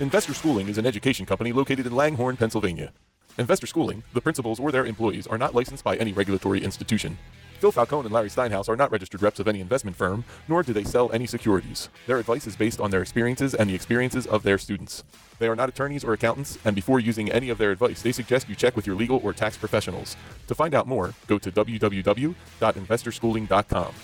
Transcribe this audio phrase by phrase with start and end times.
[0.00, 2.92] Investor Schooling is an education company located in Langhorne, Pennsylvania.
[3.36, 7.18] Investor Schooling, the principals or their employees are not licensed by any regulatory institution.
[7.58, 10.72] Phil Falcone and Larry Steinhaus are not registered reps of any investment firm, nor do
[10.72, 11.88] they sell any securities.
[12.06, 15.02] Their advice is based on their experiences and the experiences of their students.
[15.40, 18.48] They are not attorneys or accountants, and before using any of their advice, they suggest
[18.48, 20.16] you check with your legal or tax professionals.
[20.46, 23.94] To find out more, go to www.investorschooling.com.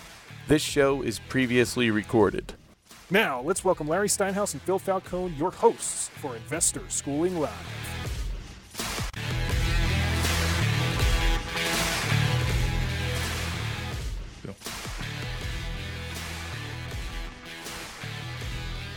[0.48, 2.54] This show is previously recorded.
[3.14, 7.52] Now, let's welcome Larry Steinhaus and Phil Falcone, your hosts for Investor Schooling Live.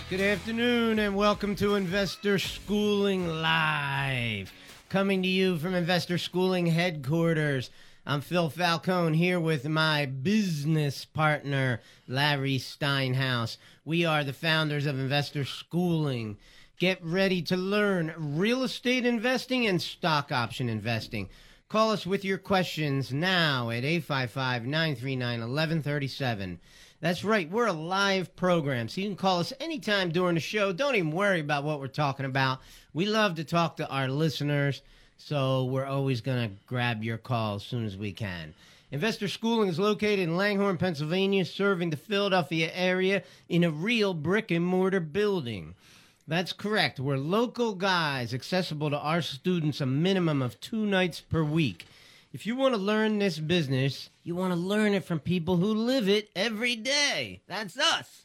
[0.09, 4.51] Good afternoon and welcome to Investor Schooling Live.
[4.89, 7.69] Coming to you from Investor Schooling headquarters.
[8.09, 13.57] I'm Phil Falcone here with my business partner, Larry Steinhaus.
[13.83, 16.37] We are the founders of Investor Schooling.
[16.79, 21.27] Get ready to learn real estate investing and stock option investing.
[21.67, 26.61] Call us with your questions now at 855 939 1137.
[27.01, 27.51] That's right.
[27.51, 30.71] We're a live program, so you can call us anytime during the show.
[30.71, 32.59] Don't even worry about what we're talking about.
[32.93, 34.81] We love to talk to our listeners,
[35.17, 38.53] so we're always going to grab your call as soon as we can.
[38.91, 44.49] Investor Schooling is located in Langhorne, Pennsylvania, serving the Philadelphia area in a real brick
[44.49, 45.75] and mortar building.
[46.27, 46.99] That's correct.
[46.99, 51.85] We're local guys, accessible to our students a minimum of two nights per week.
[52.31, 55.73] If you want to learn this business, you want to learn it from people who
[55.73, 57.41] live it every day.
[57.47, 58.23] That's us.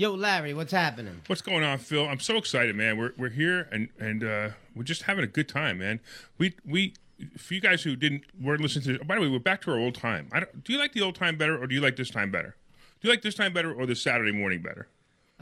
[0.00, 1.20] Yo, Larry, what's happening?
[1.26, 2.08] What's going on, Phil?
[2.08, 2.96] I'm so excited, man.
[2.96, 6.00] We're we're here and and uh, we're just having a good time, man.
[6.38, 6.94] We we
[7.36, 9.04] for you guys who didn't weren't listening to.
[9.04, 10.30] By the way, we're back to our old time.
[10.32, 12.30] I don't, do you like the old time better, or do you like this time
[12.30, 12.56] better?
[13.02, 14.88] Do you like this time better, or the Saturday morning better?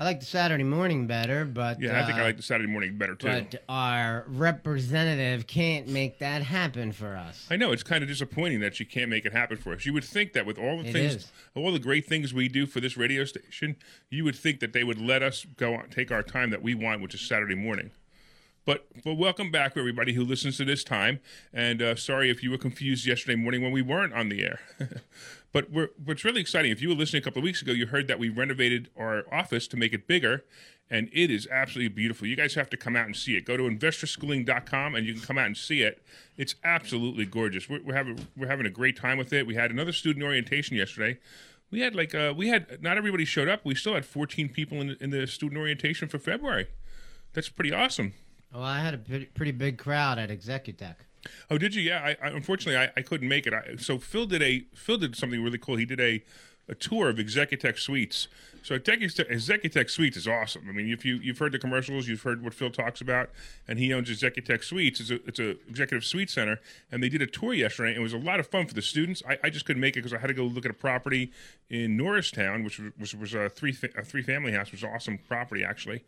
[0.01, 2.71] I like the Saturday morning better, but Yeah, I think I uh, like the Saturday
[2.71, 3.27] morning better too.
[3.27, 7.49] But our representative can't make that happen for us.
[7.51, 9.85] I know it's kind of disappointing that she can't make it happen for us.
[9.87, 11.33] You would think that with all the It things, is.
[11.57, 13.75] all the great things we do for this radio station,
[14.09, 16.77] you would think that they would let us go on, take our time that we
[16.77, 17.91] want, which is Saturday morning.
[18.69, 21.21] But but welcome back, everybody who listens to this time.
[21.55, 24.61] And uh, sorry if you were confused yesterday morning when we weren't on the air.
[25.55, 28.09] but what's really exciting, if you were listening a couple of weeks ago, you heard
[28.09, 30.45] that we renovated our office to make it bigger.
[30.91, 32.27] And it is absolutely beautiful.
[32.27, 33.47] You guys have to come out and see it.
[33.47, 36.03] Go to investorschooling.com and you can come out and see it.
[36.37, 37.71] It's absolutely gorgeous.
[37.71, 39.47] We're, we're having we're having a great time with it.
[39.47, 41.21] We had another student orientation yesterday.
[41.71, 43.65] We had like uh, we had not everybody showed up.
[43.65, 46.67] We still had 14 people in, in the student orientation for February.
[47.33, 48.13] That's pretty awesome.
[48.53, 50.97] Well, I had a pretty, big crowd at Executech.
[51.51, 51.83] Oh, did you?
[51.83, 52.03] Yeah.
[52.03, 53.53] I, I unfortunately I, I couldn't make it.
[53.53, 55.77] I, so Phil did a Phil did something really cool.
[55.77, 56.23] He did a
[56.69, 58.29] a tour of Executech Suites.
[58.63, 60.67] So Executech, Suites is awesome.
[60.69, 63.31] I mean, if you you've heard the commercials, you've heard what Phil talks about,
[63.67, 65.01] and he owns Executech Suites.
[65.01, 66.61] It's a it's a executive suite center,
[66.93, 67.91] and they did a tour yesterday.
[67.91, 69.23] and It was a lot of fun for the students.
[69.27, 71.33] I, I just couldn't make it because I had to go look at a property
[71.71, 75.65] in Norristown, which was was, a three a three family house, which was awesome property
[75.65, 76.05] actually.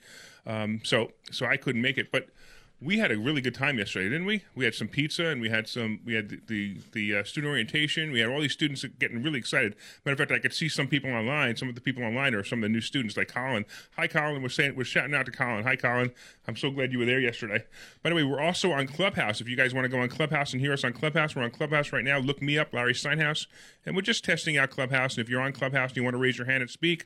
[0.47, 2.28] Um, so so I couldn't make it, but
[2.83, 4.43] we had a really good time yesterday, didn't we?
[4.55, 6.01] We had some pizza and we had some.
[6.05, 8.11] We had the the, the uh, student orientation.
[8.11, 9.77] We had all these students getting really excited.
[10.05, 11.57] Matter of fact, I could see some people online.
[11.57, 13.67] Some of the people online are some of the new students, like Colin.
[13.97, 14.43] Hi, Colin.
[14.43, 15.65] We're saying we're shouting out to Colin.
[15.65, 16.11] Hi, Colin.
[16.49, 17.65] I'm so glad you were there yesterday.
[18.03, 19.43] By the way, we're also on Clubhouse.
[19.43, 21.51] If you guys want to go on Clubhouse and hear us on Clubhouse, we're on
[21.51, 22.19] Clubhouse right now.
[22.19, 23.47] Look me up, Larry Steinhaus,
[23.85, 25.17] and we're just testing out Clubhouse.
[25.17, 27.05] And if you're on Clubhouse and you want to raise your hand and speak,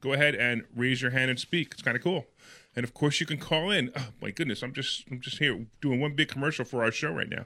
[0.00, 1.68] go ahead and raise your hand and speak.
[1.72, 2.26] It's kind of cool.
[2.74, 3.92] And of course, you can call in.
[3.94, 7.12] Oh my goodness, I'm just I'm just here doing one big commercial for our show
[7.12, 7.44] right now.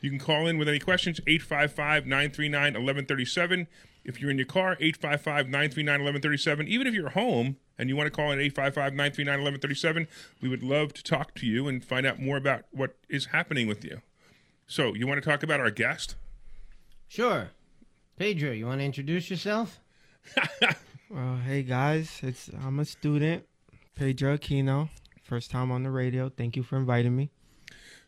[0.00, 3.66] You can call in with any questions 855-939-1137.
[4.04, 6.68] If you're in your car, 855-939-1137.
[6.68, 10.06] Even if you're home and you want to call in 855-939-1137,
[10.40, 13.66] we would love to talk to you and find out more about what is happening
[13.66, 14.00] with you.
[14.66, 16.14] So, you want to talk about our guest?
[17.08, 17.50] Sure.
[18.18, 19.80] Pedro, you want to introduce yourself?
[21.10, 23.46] Well, hey guys, it's I'm a student,
[23.98, 24.90] Pedro Aquino.
[25.20, 26.28] First time on the radio.
[26.28, 27.30] Thank you for inviting me.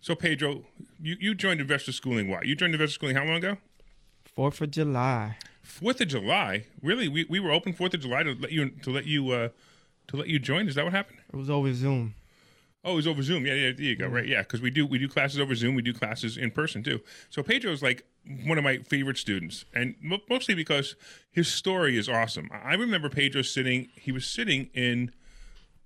[0.00, 0.62] So, Pedro,
[1.02, 2.42] you, you joined Investor Schooling Why?
[2.44, 3.56] You joined Investor Schooling how long ago?
[4.25, 5.37] Fourth of July.
[5.62, 6.66] Fourth of July.
[6.81, 7.08] Really?
[7.08, 9.48] We, we were open Fourth of July to let you to let you uh,
[10.06, 10.69] to let you join.
[10.69, 11.19] Is that what happened?
[11.32, 12.14] It was over Zoom.
[12.84, 13.44] Oh, it was over Zoom.
[13.44, 14.06] Yeah, yeah, there you go.
[14.06, 15.75] Right, yeah, because we do we do classes over Zoom.
[15.75, 17.00] We do classes in person too.
[17.31, 18.04] So Pedro's like
[18.46, 19.96] one of my favorite students, and
[20.28, 20.94] mostly because
[21.32, 22.48] his story is awesome.
[22.52, 23.88] I remember Pedro sitting.
[23.96, 25.10] He was sitting in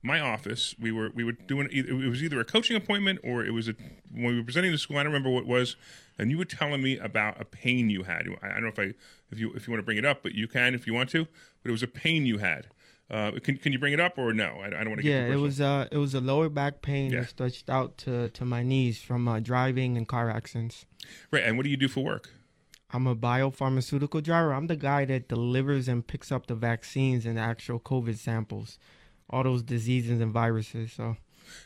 [0.04, 0.74] my office.
[0.78, 3.74] We were we were doing it was either a coaching appointment or it was a
[4.12, 4.98] when we were presenting to school.
[4.98, 5.76] I don't remember what it was,
[6.18, 8.22] and you were telling me about a pain you had.
[8.42, 8.92] I don't know if I
[9.32, 11.10] if you if you want to bring it up, but you can if you want
[11.10, 11.24] to.
[11.62, 12.66] But it was a pain you had,
[13.10, 14.50] Uh, can can you bring it up or no?
[14.62, 15.08] I, I don't want to.
[15.08, 17.20] Yeah, get it was uh, it was a lower back pain Yeah.
[17.20, 20.84] that stretched out to, to my knees from uh, driving and car accidents.
[21.32, 21.42] right.
[21.44, 22.30] And what do you do for work?
[22.92, 24.52] I'm a biopharmaceutical driver.
[24.54, 28.78] I'm the guy that delivers and picks up the vaccines and actual COVID samples,
[29.30, 30.92] all those diseases and viruses.
[30.92, 31.16] So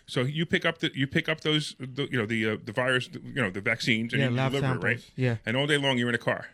[0.06, 2.72] So you pick up the you pick up those the, you know the uh, the
[2.72, 4.84] virus you know the vaccines and yeah, you deliver samples.
[4.84, 5.10] it right.
[5.16, 6.46] Yeah, And all day long you're in a car.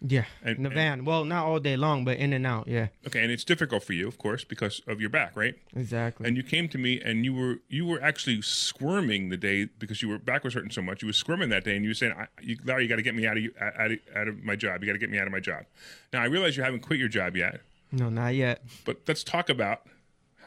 [0.00, 1.04] yeah, And- in the and- van.
[1.04, 2.68] Well, not all day long, but in and out.
[2.68, 5.56] Yeah, Okay, and it's difficult for you, of course, because of your back, right?
[5.74, 6.26] exactly.
[6.28, 10.00] And you came to me and you were you were actually squirming the day because
[10.02, 11.02] you were back was hurting so much.
[11.02, 13.02] You were squirming that day, and you were saying, I, you, "Larry, you got to
[13.02, 14.82] get me out of you out of, out of my job.
[14.82, 15.64] You got to get me out of my job."
[16.12, 17.60] Now I realize you haven't quit your job yet,
[17.90, 18.62] no, not yet.
[18.84, 19.82] but let's talk about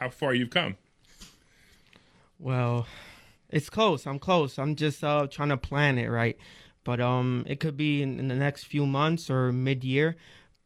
[0.02, 0.76] how far you've come.
[2.38, 2.86] Well,
[3.48, 4.06] it's close.
[4.06, 4.58] I'm close.
[4.58, 6.36] I'm just uh trying to plan it right.
[6.84, 10.16] But um it could be in, in the next few months or mid-year.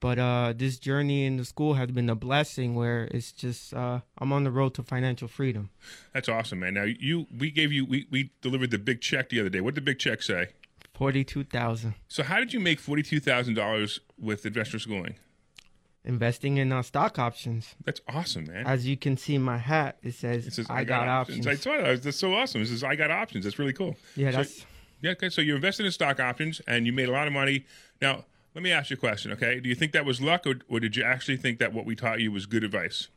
[0.01, 4.01] But uh this journey in the school has been a blessing where it's just uh
[4.19, 5.69] I'm on the road to financial freedom.
[6.15, 6.75] That's awesome, man.
[6.75, 9.61] Now you we gave you we, we delivered the big check the other day.
[9.61, 10.49] What did the big check say?
[10.95, 15.17] 42,000 So how did you make forty two thousand dollars with investor schooling?
[16.07, 17.75] Investing in uh, stock options.
[17.85, 18.67] That's awesome, man.
[18.67, 21.47] As you can see in my hat, it says, It says, I, got, options.
[21.47, 22.03] I saw that.
[22.03, 22.63] That's so awesome.
[22.63, 23.45] It says I got options.
[23.45, 23.97] That's really cool.
[24.15, 24.67] yeah, So- that's
[25.03, 25.29] Yeah, okay.
[25.29, 27.67] So you invested in stock options and you made a lot of money.
[28.01, 28.25] Now,
[28.55, 29.61] let me ask you a question, okay?
[29.61, 31.95] Do you think that was luck or, or did you actually think that what we
[31.95, 33.09] taught you was good advice?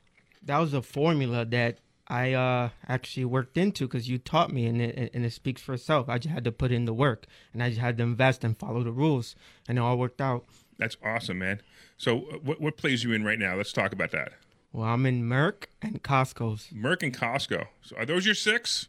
[0.41, 4.81] that was a formula that I uh, actually worked into because you taught me, and
[4.81, 6.09] it, and it speaks for itself.
[6.09, 8.57] I just had to put in the work, and I just had to invest and
[8.57, 9.35] follow the rules,
[9.67, 10.45] and it all worked out.
[10.79, 11.61] That's awesome, man.
[11.99, 13.55] So, uh, what, what plays you in right now?
[13.55, 14.31] Let's talk about that.
[14.71, 16.67] Well, I'm in Merck and Costco's.
[16.73, 17.67] Merck and Costco.
[17.81, 18.87] So, are those your six?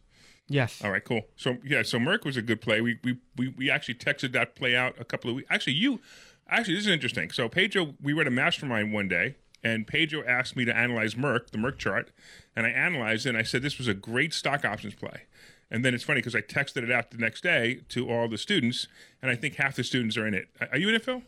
[0.48, 0.80] Yes.
[0.82, 1.22] All right, cool.
[1.36, 2.80] So, yeah, so Merck was a good play.
[2.80, 5.48] We we we, we actually texted that play out a couple of weeks.
[5.50, 6.00] Actually, you,
[6.48, 7.30] actually, this is interesting.
[7.30, 9.34] So, Pedro, we were at a mastermind one day,
[9.64, 12.12] and Pedro asked me to analyze Merck, the Merck chart,
[12.54, 15.22] and I analyzed it, and I said this was a great stock options play.
[15.68, 18.38] And then it's funny because I texted it out the next day to all the
[18.38, 18.86] students,
[19.20, 20.48] and I think half the students are in it.
[20.72, 21.22] Are you in it, Phil?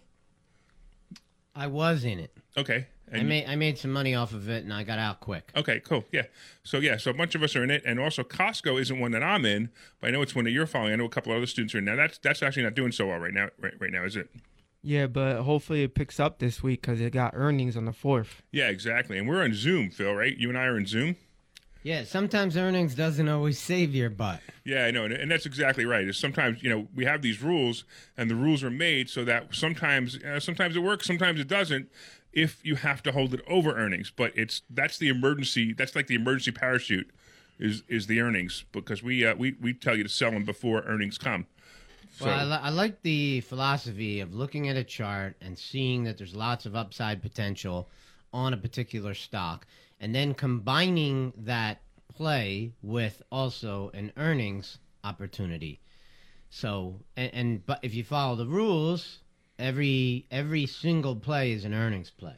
[1.54, 2.36] I was in it.
[2.56, 2.86] Okay.
[3.12, 5.52] I made I made some money off of it, and I got out quick.
[5.54, 6.04] Okay, cool.
[6.12, 6.22] Yeah.
[6.64, 9.10] So yeah, so a bunch of us are in it, and also Costco isn't one
[9.12, 9.68] that I'm in,
[10.00, 10.94] but I know it's one that you're following.
[10.94, 11.84] I know a couple other students are in.
[11.84, 13.48] Now that's that's actually not doing so well right now.
[13.60, 14.30] Right, right now, is it?
[14.82, 18.42] Yeah, but hopefully it picks up this week because it got earnings on the fourth.
[18.50, 19.18] Yeah, exactly.
[19.18, 20.14] And we're on Zoom, Phil.
[20.14, 20.36] Right?
[20.36, 21.16] You and I are in Zoom.
[21.82, 24.40] Yeah, sometimes earnings doesn't always save your butt.
[24.64, 26.06] Yeah, I know, and, and that's exactly right.
[26.06, 27.84] Is sometimes you know we have these rules,
[28.16, 31.90] and the rules are made so that sometimes uh, sometimes it works, sometimes it doesn't.
[32.32, 35.72] If you have to hold it over earnings, but it's that's the emergency.
[35.72, 37.10] That's like the emergency parachute,
[37.58, 40.82] is is the earnings because we uh, we we tell you to sell them before
[40.82, 41.46] earnings come.
[42.12, 46.04] So, Well, I, li- I like the philosophy of looking at a chart and seeing
[46.04, 47.88] that there's lots of upside potential
[48.34, 49.66] on a particular stock,
[50.02, 51.80] and then combining that
[52.14, 55.80] play with also an earnings opportunity.
[56.50, 59.20] So, and, and but if you follow the rules,
[59.58, 62.34] every every single play is an earnings play.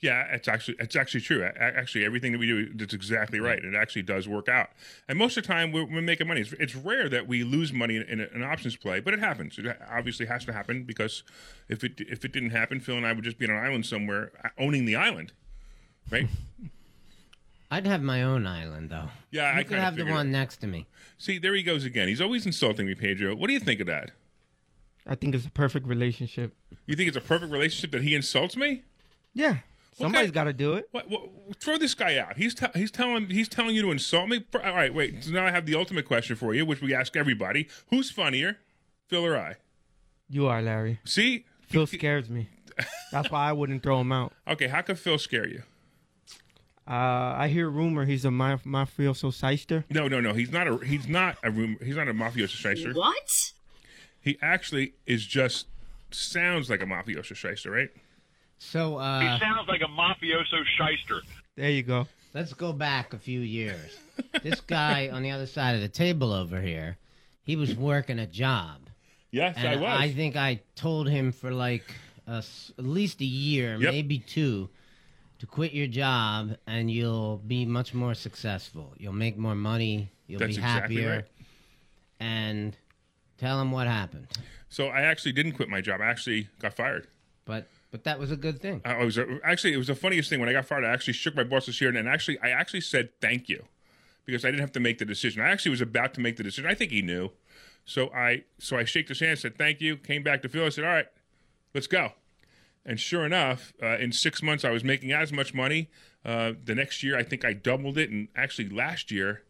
[0.00, 1.44] Yeah, it's actually it's actually true.
[1.44, 3.62] Actually, everything that we do, it's exactly right.
[3.62, 4.70] It actually does work out.
[5.08, 6.40] And most of the time, we're, we're making money.
[6.40, 9.58] It's, it's rare that we lose money in, in an options play, but it happens.
[9.58, 11.22] It obviously has to happen because
[11.68, 13.86] if it if it didn't happen, Phil and I would just be on an island
[13.86, 15.32] somewhere uh, owning the island,
[16.10, 16.28] right?
[17.76, 19.08] I'd have my own island though.
[19.30, 20.30] Yeah, I could have the one it.
[20.30, 20.86] next to me.
[21.18, 22.08] See, there he goes again.
[22.08, 23.34] He's always insulting me, Pedro.
[23.34, 24.12] What do you think of that?
[25.06, 26.54] I think it's a perfect relationship.
[26.86, 28.82] You think it's a perfect relationship that he insults me?
[29.34, 29.58] Yeah,
[29.92, 30.88] Somebody's got to do it.
[30.90, 31.22] What, what,
[31.60, 32.38] throw this guy out.
[32.38, 34.44] He's te- he's telling he's telling you to insult me.
[34.54, 35.24] All right, wait.
[35.24, 38.58] So now I have the ultimate question for you, which we ask everybody: Who's funnier,
[39.06, 39.56] Phil or I?
[40.28, 41.00] You are Larry.
[41.04, 42.48] See, Phil scares me.
[43.12, 44.32] That's why I wouldn't throw him out.
[44.48, 44.68] okay.
[44.68, 45.62] How could Phil scare you?
[46.88, 49.84] Uh, I hear rumor he's a maf- mafioso shyster.
[49.90, 50.32] No, no, no.
[50.34, 51.76] He's not a he's not a room.
[51.82, 52.92] He's not a mafioso shyster.
[52.92, 53.52] What?
[54.20, 55.66] He actually is just
[56.12, 57.88] sounds like a mafioso shyster, right?
[58.58, 61.22] So uh, He sounds like a mafioso shyster.
[61.56, 62.06] There you go.
[62.34, 63.98] Let's go back a few years.
[64.42, 66.98] this guy on the other side of the table over here,
[67.42, 68.80] he was working a job.
[69.30, 70.00] Yes, And I was.
[70.00, 71.84] I think I told him for like
[72.28, 73.92] a s at least a year, Yep.
[73.92, 74.68] maybe two,
[75.38, 78.94] to quit your job and you'll be much more successful.
[78.96, 80.10] You'll make more money.
[80.26, 81.10] You'll That's be exactly happier.
[81.16, 81.24] right.
[82.18, 82.76] And
[83.38, 84.28] tell him what happened.
[84.68, 86.00] so I actually didn't quit my job.
[86.00, 87.06] I actually got fired.
[87.44, 88.82] But but that was a good thing.
[88.84, 90.84] I was actually it was the funniest thing when I got fired.
[90.84, 93.64] I actually shook my boss's hand and actually I actually said thank you
[94.24, 95.42] because I didn't have to make the decision.
[95.42, 96.68] I actually was about to make the decision.
[96.68, 97.30] I think he knew.
[97.84, 100.64] So I so I shaked his hand, said thank you, came back to Phil.
[100.64, 101.06] I said, all right,
[101.74, 102.12] let's go.
[102.86, 105.90] And sure enough, uh, in six months, I was making as much money.
[106.24, 109.42] Uh, the next year, I think I doubled it, and actually last year,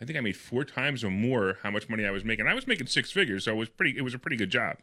[0.00, 2.46] I think I made four times or more how much money I was making.
[2.46, 3.98] I was making six figures, so it was pretty.
[3.98, 4.76] It was a pretty good job.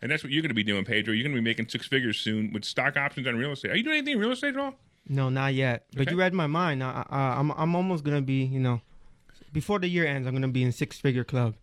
[0.00, 1.12] And that's what you're going to be doing, Pedro.
[1.12, 3.72] You're going to be making six figures soon with stock options on real estate.
[3.72, 4.74] Are you doing anything in real estate at all?
[5.08, 5.86] No, not yet.
[5.96, 6.84] But you read my mind.
[6.84, 8.80] I, I'm I'm almost gonna be, you know,
[9.52, 11.54] before the year ends, I'm gonna be in six figure club.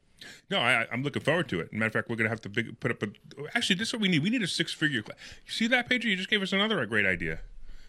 [0.49, 1.73] No, I, I'm looking forward to it.
[1.73, 3.07] Matter of fact, we're going to have to big, put up a.
[3.55, 4.23] Actually, this is what we need.
[4.23, 5.17] We need a six figure club.
[5.45, 6.09] You see that, Pedro?
[6.09, 7.39] You just gave us another great idea.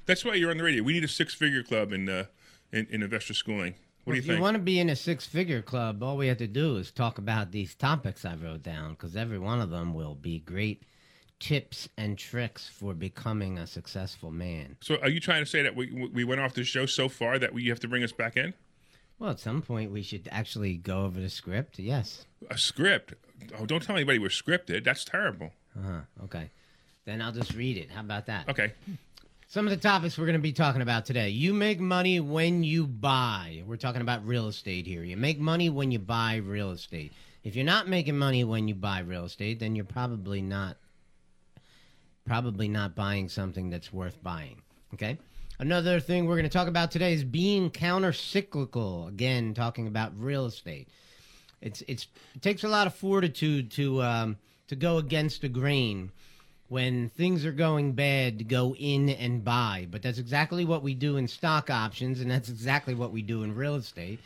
[0.06, 0.82] That's why you're on the radio.
[0.82, 2.24] We need a six figure club in, uh,
[2.72, 3.74] in in investor schooling.
[4.04, 4.36] What do you if think?
[4.36, 7.18] you want to be in a six-figure club, all we have to do is talk
[7.18, 10.84] about these topics I wrote down, because every one of them will be great
[11.40, 14.76] tips and tricks for becoming a successful man.
[14.80, 17.36] so, are you trying to say that we we went off the show so far
[17.40, 18.54] that we you have to bring us back in?
[19.18, 21.78] Well, at some point we should actually go over the script.
[21.78, 22.26] Yes.
[22.50, 23.14] A script?
[23.58, 24.84] Oh, don't tell anybody we're scripted.
[24.84, 25.52] That's terrible.
[25.76, 26.00] Uh huh.
[26.24, 26.50] Okay.
[27.04, 27.90] Then I'll just read it.
[27.90, 28.48] How about that?
[28.48, 28.72] Okay.
[29.48, 31.28] Some of the topics we're going to be talking about today.
[31.28, 33.62] You make money when you buy.
[33.64, 35.04] We're talking about real estate here.
[35.04, 37.12] You make money when you buy real estate.
[37.44, 40.78] If you're not making money when you buy real estate, then you're probably not
[42.26, 44.60] probably not buying something that's worth buying.
[44.94, 45.16] Okay?
[45.58, 49.06] Another thing we're going to talk about today is being counter cyclical.
[49.06, 50.88] Again, talking about real estate.
[51.62, 54.36] It's it's it takes a lot of fortitude to um,
[54.68, 56.10] to go against the grain
[56.68, 59.86] when things are going bad to go in and buy.
[59.90, 63.42] But that's exactly what we do in stock options, and that's exactly what we do
[63.42, 64.20] in real estate.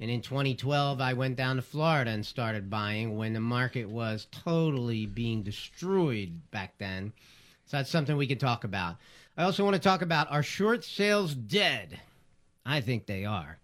[0.00, 4.26] And in 2012, I went down to Florida and started buying when the market was
[4.32, 7.12] totally being destroyed back then.
[7.66, 8.96] So that's something we can talk about.
[9.36, 11.98] I also want to talk about are short sales dead?
[12.66, 13.58] I think they are.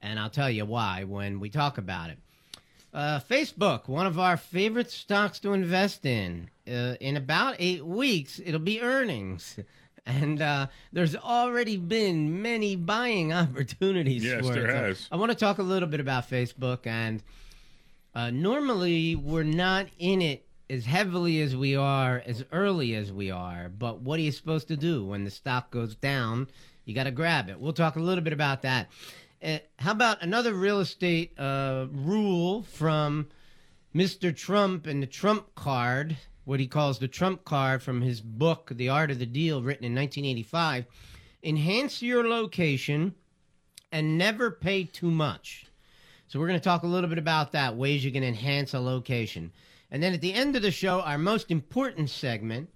[0.00, 2.18] And I'll tell you why when we talk about it.
[2.92, 6.48] Uh, Facebook, one of our favorite stocks to invest in.
[6.66, 9.58] Uh, in about eight weeks, it'll be earnings.
[10.06, 14.72] And uh, there's already been many buying opportunities Yes, for there it.
[14.72, 15.08] So has.
[15.12, 16.86] I want to talk a little bit about Facebook.
[16.86, 17.22] And
[18.14, 23.30] uh, normally, we're not in it as heavily as we are, as early as we
[23.30, 23.68] are.
[23.68, 26.48] But what are you supposed to do when the stock goes down?
[26.84, 27.58] You got to grab it.
[27.58, 28.88] We'll talk a little bit about that.
[29.42, 33.28] Uh, how about another real estate uh, rule from
[33.94, 34.34] Mr.
[34.34, 38.88] Trump and the Trump card, what he calls the Trump card from his book, The
[38.88, 40.86] Art of the Deal, written in 1985?
[41.42, 43.14] Enhance your location
[43.90, 45.66] and never pay too much.
[46.28, 48.78] So we're going to talk a little bit about that, ways you can enhance a
[48.78, 49.50] location.
[49.90, 52.70] And then at the end of the show, our most important segment,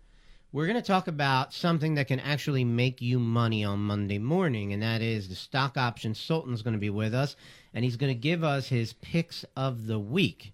[0.52, 4.73] we're going to talk about something that can actually make you money on Monday morning,
[4.73, 7.37] and that is the stock option Sultan's going to be with us,
[7.73, 10.52] and he's going to give us his picks of the week.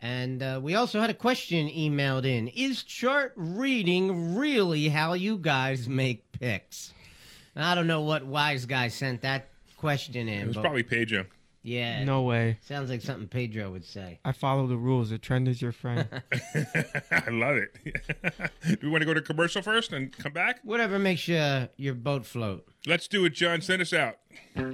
[0.00, 5.38] And uh, we also had a question emailed in Is chart reading really how you
[5.38, 6.92] guys make picks?
[7.56, 10.42] I don't know what wise guy sent that question in.
[10.42, 11.26] It was probably Pedro.
[11.68, 12.58] Yeah, No way.
[12.62, 14.20] sounds like something Pedro would say.
[14.24, 15.10] I follow the rules.
[15.10, 16.08] The trend is your friend.
[17.10, 17.76] I love it.
[18.66, 20.60] Do we want to go to commercial first and come back?
[20.64, 22.66] Whatever makes you, your boat float.
[22.88, 23.60] Let's do it, John.
[23.60, 24.16] Send us out.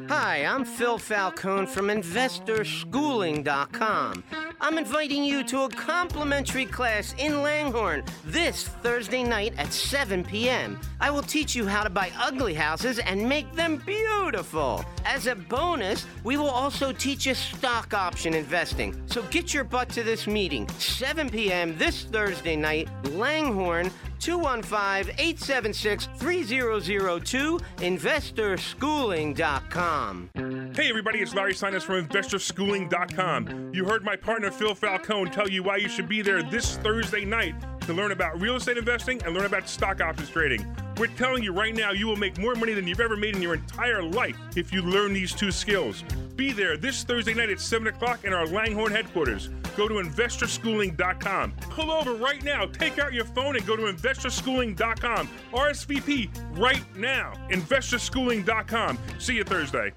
[0.08, 4.24] Hi, I'm Phil Falcone from InvestorSchooling.com.
[4.60, 10.80] I'm inviting you to a complimentary class in Langhorne this Thursday night at 7 p.m.
[11.00, 14.84] I will teach you how to buy ugly houses and make them beautiful.
[15.04, 19.02] As a bonus, we will also teach you stock option investing.
[19.06, 21.76] So get your butt to this meeting, 7 p.m.
[21.76, 23.90] this Thursday night, Langhorne.
[24.24, 30.30] 215 876 3002, investorschooling.com.
[30.74, 33.72] Hey, everybody, it's Larry Steinhaus from InvestorSchooling.com.
[33.74, 37.26] You heard my partner Phil Falcone tell you why you should be there this Thursday
[37.26, 37.54] night
[37.86, 40.66] to learn about real estate investing and learn about stock options trading.
[40.96, 43.42] We're telling you right now, you will make more money than you've ever made in
[43.42, 46.04] your entire life if you learn these two skills.
[46.36, 49.48] Be there this Thursday night at 7 o'clock in our Langhorne headquarters.
[49.76, 51.52] Go to InvestorSchooling.com.
[51.70, 55.28] Pull over right now, take out your phone, and go to InvestorSchooling.com.
[55.52, 57.34] RSVP right now.
[57.50, 58.98] InvestorSchooling.com.
[59.18, 59.92] See you Thursday.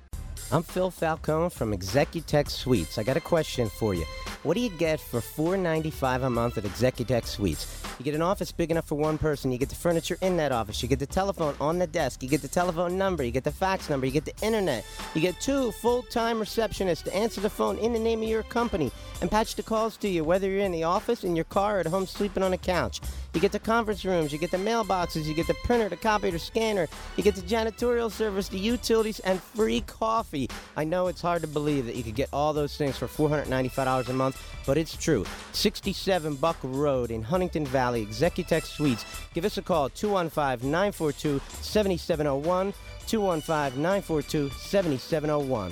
[0.50, 2.98] I'm Phil Falcone from Executech Suites.
[2.98, 4.06] I got a question for you.
[4.48, 7.87] What do you get for $4.95 a month at Executech Suites?
[7.98, 9.51] You get an office big enough for one person.
[9.51, 10.84] You get the furniture in that office.
[10.84, 12.22] You get the telephone on the desk.
[12.22, 13.24] You get the telephone number.
[13.24, 14.06] You get the fax number.
[14.06, 14.86] You get the internet.
[15.16, 18.92] You get two full-time receptionists to answer the phone in the name of your company
[19.22, 21.80] and patch the calls to you, whether you're in the office, in your car, or
[21.80, 23.01] at home sleeping on a couch.
[23.34, 26.32] You get the conference rooms, you get the mailboxes, you get the printer, the copier,
[26.32, 26.88] the scanner,
[27.18, 30.50] you get the janitorial service, the utilities, and free coffee.
[30.75, 34.10] I know it's hard to believe that you could get all those things for $495
[34.10, 35.25] a month, but it's true.
[35.51, 39.06] 67 Buckle Road in Huntingdon Valley, Executech Suites.
[39.34, 42.74] Give us a call, 215 942 7701.
[43.08, 45.72] 215 942 7701.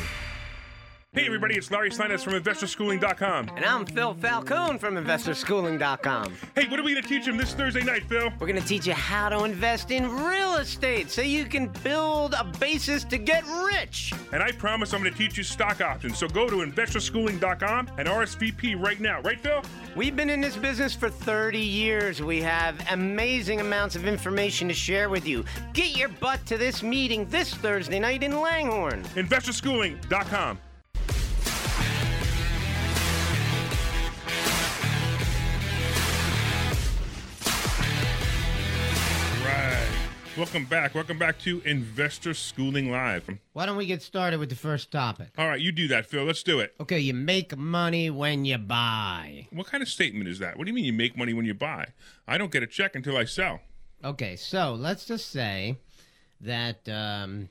[1.15, 3.51] Hey, everybody, it's Larry Steinhaus from InvestorSchooling.com.
[3.55, 6.33] And I'm Phil Falcone from InvestorSchooling.com.
[6.55, 8.29] Hey, what are we going to teach them this Thursday night, Phil?
[8.37, 12.33] We're going to teach you how to invest in real estate so you can build
[12.33, 14.13] a basis to get rich.
[14.33, 16.17] And I promise I'm going to teach you stock options.
[16.17, 19.21] So go to InvestorSchooling.com and RSVP right now.
[19.21, 19.61] Right, Phil?
[19.95, 22.21] We've been in this business for 30 years.
[22.21, 25.45] We have amazing amounts of information to share with you.
[25.71, 29.01] Get your butt to this meeting this Thursday night in Langhorne.
[29.15, 30.59] InvestorSchooling.com.
[40.37, 40.93] Welcome back.
[40.93, 43.23] Welcome back to Investor Schooling Live.
[43.53, 45.29] Why don't we get started with the first topic?
[45.37, 46.25] All right, you do that, Phil.
[46.25, 46.75] Let's do it.
[46.81, 49.47] Okay, you make money when you buy.
[49.51, 50.57] What kind of statement is that?
[50.57, 51.87] What do you mean you make money when you buy?
[52.27, 53.61] I don't get a check until I sell.
[54.03, 55.77] Okay, so let's just say
[56.41, 57.47] that um,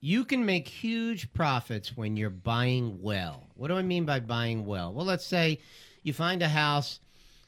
[0.00, 3.44] you can make huge profits when you're buying well.
[3.54, 4.92] What do I mean by buying well?
[4.92, 5.58] Well, let's say
[6.02, 7.00] you find a house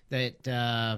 [0.09, 0.97] that uh,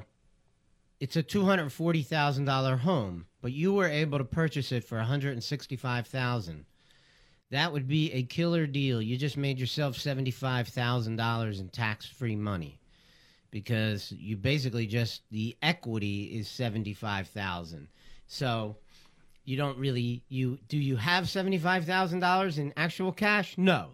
[1.01, 4.85] it's a two hundred forty thousand dollar home, but you were able to purchase it
[4.85, 6.65] for one hundred and sixty five thousand.
[7.51, 9.01] That would be a killer deal.
[9.01, 12.79] You just made yourself seventy five thousand dollars in tax free money
[13.51, 17.89] because you basically just the equity is 75,000.
[18.27, 18.77] So
[19.45, 23.57] you don't really you do you have $75,000 in actual cash?
[23.57, 23.91] No.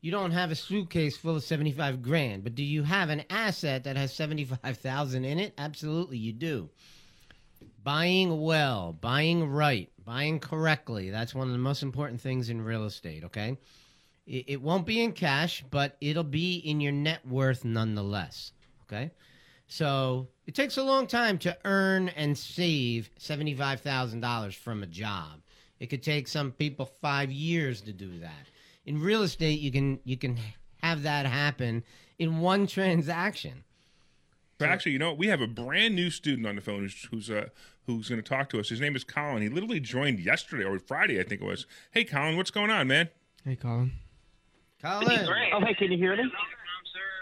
[0.00, 3.84] You don't have a suitcase full of 75 grand, but do you have an asset
[3.84, 5.54] that has 75,000 in it?
[5.56, 6.68] Absolutely you do.
[7.84, 11.10] Buying well, buying right, buying correctly.
[11.10, 13.58] That's one of the most important things in real estate, okay?
[14.26, 18.52] It, it won't be in cash, but it'll be in your net worth nonetheless.
[18.84, 19.10] Okay.
[19.66, 25.40] So it takes a long time to earn and save $75,000 from a job.
[25.80, 28.46] It could take some people five years to do that.
[28.86, 30.38] In real estate, you can you can
[30.82, 31.82] have that happen
[32.18, 33.64] in one transaction.
[34.58, 37.30] But actually, you know, we have a brand new student on the phone who's who's
[37.30, 37.48] uh,
[37.86, 38.68] who's going to talk to us.
[38.68, 39.42] His name is Colin.
[39.42, 41.66] He literally joined yesterday or Friday, I think it was.
[41.90, 43.10] Hey, Colin, what's going on, man?
[43.44, 43.92] Hey, Colin.
[44.82, 46.24] Colin, Oh, hey, can you hear me?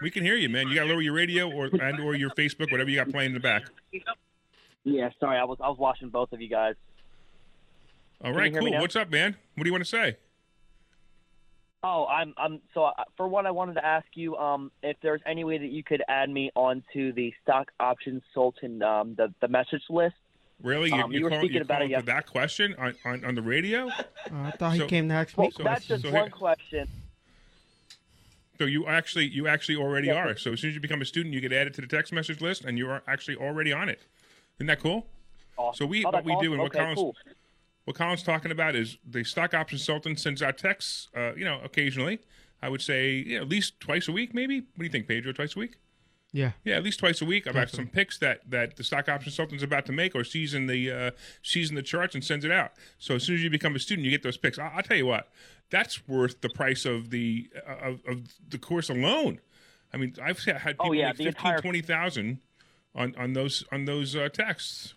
[0.00, 0.68] We can hear you, man.
[0.68, 3.28] You got to lower your radio or and or your Facebook, whatever you got playing
[3.28, 3.62] in the back.
[4.82, 6.74] Yeah, sorry, I was I was watching both of you guys.
[8.20, 8.80] All you right, hear me cool.
[8.80, 9.36] What's up, man?
[9.54, 10.16] What do you want to say?
[11.84, 15.20] Oh, I'm I'm so uh, for one, I wanted to ask you um if there's
[15.24, 19.48] any way that you could add me onto the stock options Sultan um the the
[19.48, 20.14] message list.
[20.60, 20.90] Really?
[20.90, 22.94] You, Um, you, you were call, speaking you about it calling for that question on,
[23.04, 23.88] on, on the radio?
[23.88, 25.42] Uh, I thought So- he came to ask me.
[25.42, 26.88] Well, So- that's just so one here- question.
[28.58, 30.14] So you actually you actually already Yeah.
[30.24, 30.36] are.
[30.36, 32.40] So as soon as you become a student, you get added to the text message
[32.40, 34.02] list, and you are actually already on it.
[34.58, 35.08] Isn't that cool?
[35.56, 35.84] Awesome.
[35.84, 36.52] So we Oh, what that's we do awesome.
[36.52, 37.16] and what okay, Colin's cool.
[37.86, 41.60] what Colin's talking about is the stock option consultant sends out texts, uh, you know,
[41.64, 42.20] occasionally.
[42.60, 44.60] I would say you know, at least twice a week, maybe.
[44.60, 45.32] What do you think, Pedro?
[45.32, 45.74] Twice a week?
[46.32, 46.52] Yeah.
[46.64, 49.24] Yeah, at least twice a week I about some picks that, that the stock option
[49.24, 51.10] consultant's about to make or sees in the uh,
[51.42, 52.72] sees in the charts and sends it out.
[52.98, 54.58] So as soon as you become a student, you get those picks.
[54.58, 55.28] I- I'll tell you what,
[55.70, 58.18] that's worth the price of the uh, of, of
[58.48, 59.40] the course alone.
[59.92, 62.38] I mean, I've had people Oh, yeah, make 15, entire- 20,000
[62.94, 64.94] on on those on those uh, texts.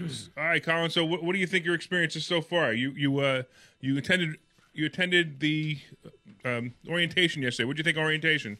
[0.00, 0.90] All right, Colin.
[0.90, 2.72] So, what, what do you think your experience is so far?
[2.72, 3.42] You you uh
[3.80, 4.38] you attended
[4.72, 5.78] you attended the
[6.44, 7.66] um, orientation yesterday.
[7.66, 8.56] What do you think of orientation?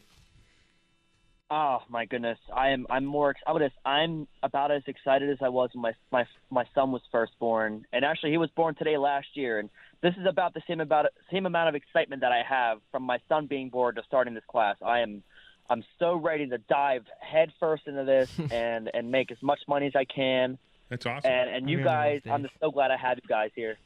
[1.55, 5.49] Oh my goodness, I am I'm more I would I'm about as excited as I
[5.49, 8.97] was when my my my son was first born, and actually he was born today
[8.97, 9.69] last year, and
[10.01, 13.19] this is about the same about same amount of excitement that I have from my
[13.29, 14.77] son being born to starting this class.
[14.83, 15.21] I am
[15.69, 19.95] I'm so ready to dive headfirst into this and and make as much money as
[19.95, 20.57] I can,
[20.89, 21.29] That's awesome.
[21.29, 23.77] and and you Yeah, guys, I'm just so glad I have you guys here.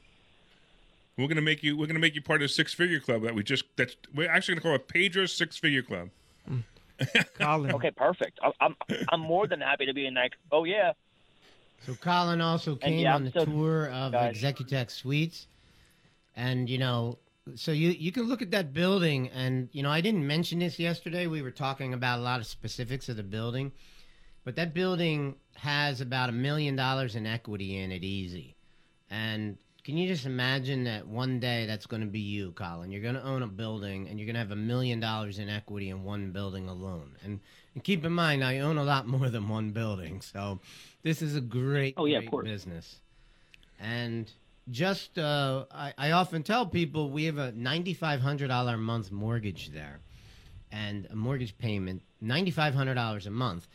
[1.18, 1.76] We're gonna make you.
[1.76, 3.64] We're gonna make you part of the six figure club that we just.
[3.76, 6.08] That's we're actually gonna call it Pedro's six figure club.
[6.50, 6.62] Mm.
[7.38, 7.72] Colin.
[7.72, 8.38] Okay, perfect.
[8.42, 8.76] I- I'm
[9.10, 10.30] I'm more than happy to be in that.
[10.52, 10.92] Oh yeah.
[11.86, 14.40] So Colin also came yeah, on the so- tour of guys.
[14.42, 15.46] Executech Suites,
[16.36, 17.18] and you know,
[17.54, 20.78] so you you can look at that building, and you know, I didn't mention this
[20.78, 21.26] yesterday.
[21.26, 23.72] We were talking about a lot of specifics of the building,
[24.44, 28.56] but that building has about a million dollars in equity in it, easy.
[29.10, 29.56] And
[29.88, 32.92] can you just imagine that one day that's going to be you, Colin?
[32.92, 35.48] You're going to own a building and you're going to have a million dollars in
[35.48, 37.16] equity in one building alone.
[37.24, 37.40] And,
[37.72, 40.60] and keep in mind, I own a lot more than one building, so
[41.02, 43.00] this is a great, Oh, yeah, great business.
[43.80, 44.30] And
[44.70, 50.00] just, uh, I, I often tell people we have a $9,500 a month mortgage there
[50.70, 53.66] and a mortgage payment, $9,500 a month.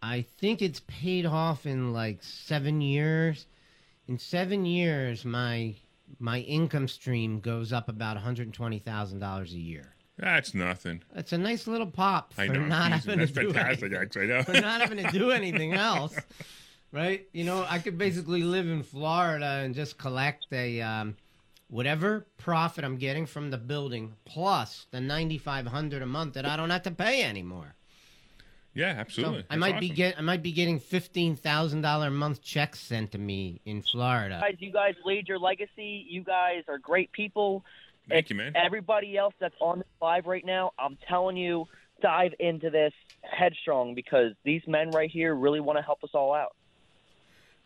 [0.00, 3.46] I think it's paid off in like seven years.
[4.08, 5.74] In seven years, my
[6.18, 9.94] my income stream goes up about one hundred twenty thousand dollars a year.
[10.18, 11.02] That's nothing.
[11.14, 14.24] That's a nice little pop for not Jeez, having That's to do fantastic, anything, actually.
[14.24, 14.42] I know.
[14.44, 16.16] for not having to do anything else,
[16.90, 17.26] right?
[17.32, 21.16] You know, I could basically live in Florida and just collect a um,
[21.68, 26.46] whatever profit I'm getting from the building plus the ninety five hundred a month that
[26.46, 27.74] I don't have to pay anymore.
[28.76, 29.40] Yeah, absolutely.
[29.40, 29.96] So I That's might be awesome.
[29.96, 33.80] get I might be getting fifteen thousand dollar a month checks sent to me in
[33.82, 34.38] Florida.
[34.42, 36.06] guys, you guys laid your legacy.
[36.08, 37.64] You guys are great people.
[38.08, 38.52] Thank you, man.
[38.54, 41.66] Everybody else that's on this live right now, I'm telling you,
[42.02, 46.32] dive into this headstrong because these men right here really want to help us all
[46.34, 46.54] out.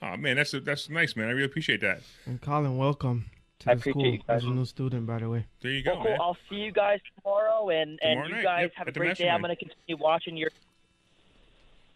[0.02, 1.26] Oh man, that's a, that's nice, man.
[1.28, 2.00] I really appreciate that.
[2.24, 3.26] And Colin, welcome
[3.58, 4.36] to I the appreciate school you guys.
[4.38, 5.44] as a new student, by the way.
[5.60, 6.10] There you go, Well, cool.
[6.12, 6.20] man.
[6.22, 9.16] I'll see you guys tomorrow, and Tomorrow and you night, guys yep, have a great
[9.18, 9.28] day.
[9.28, 10.50] I'm going to continue watching your.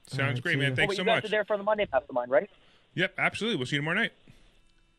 [0.06, 0.70] Sounds Alright, great, man.
[0.70, 0.76] ya.
[0.76, 1.24] Thanks oh, so you guys much.
[1.24, 2.50] are there for the Monday Mastermind, right?
[2.94, 3.56] Yep, absolutely.
[3.56, 4.12] We'll see you tomorrow night.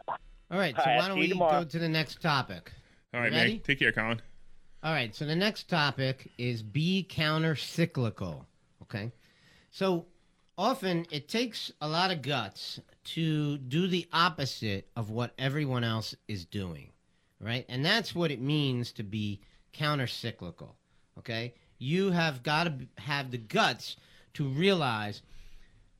[0.08, 1.64] All right, so All right, why don't we tomorrow.
[1.64, 2.72] go to the next topic?
[3.14, 3.54] All right, Ready?
[3.54, 3.62] man.
[3.62, 4.22] Take care, Colin.
[4.84, 8.46] All right, so the next topic is be counter cyclical.
[8.84, 9.12] Okay.
[9.72, 10.06] So
[10.58, 16.16] often it takes a lot of guts to do the opposite of what everyone else
[16.28, 16.90] is doing,
[17.40, 17.66] right?
[17.68, 19.42] And that's what it means to be
[19.74, 20.76] counter cyclical.
[21.18, 21.56] Okay.
[21.80, 23.98] You have got to have the guts
[24.36, 25.22] to realize.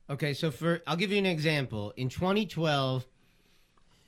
[0.08, 1.92] Okay, so for I'll give you an example.
[1.96, 3.04] In 2012,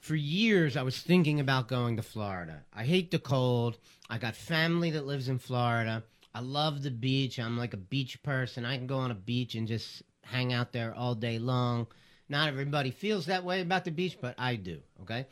[0.01, 2.65] for years I was thinking about going to Florida.
[2.73, 3.79] I hate the cold.
[4.09, 6.05] I got family that lives in Florida.
[6.35, 7.39] I love the beach.
[7.39, 8.65] I'm like a beach person.
[8.65, 11.87] I can go on a beach and just hang out there all day long.
[12.29, 15.27] Not everybody feels that way about the beach, but I do, okay?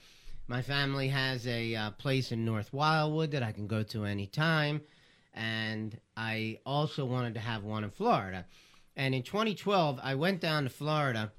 [0.49, 4.81] My family has a uh, place in North Wildwood that I can go to anytime.
[5.35, 8.47] And I also wanted to have one in Florida.
[8.97, 11.31] And in 2012, I went down to Florida.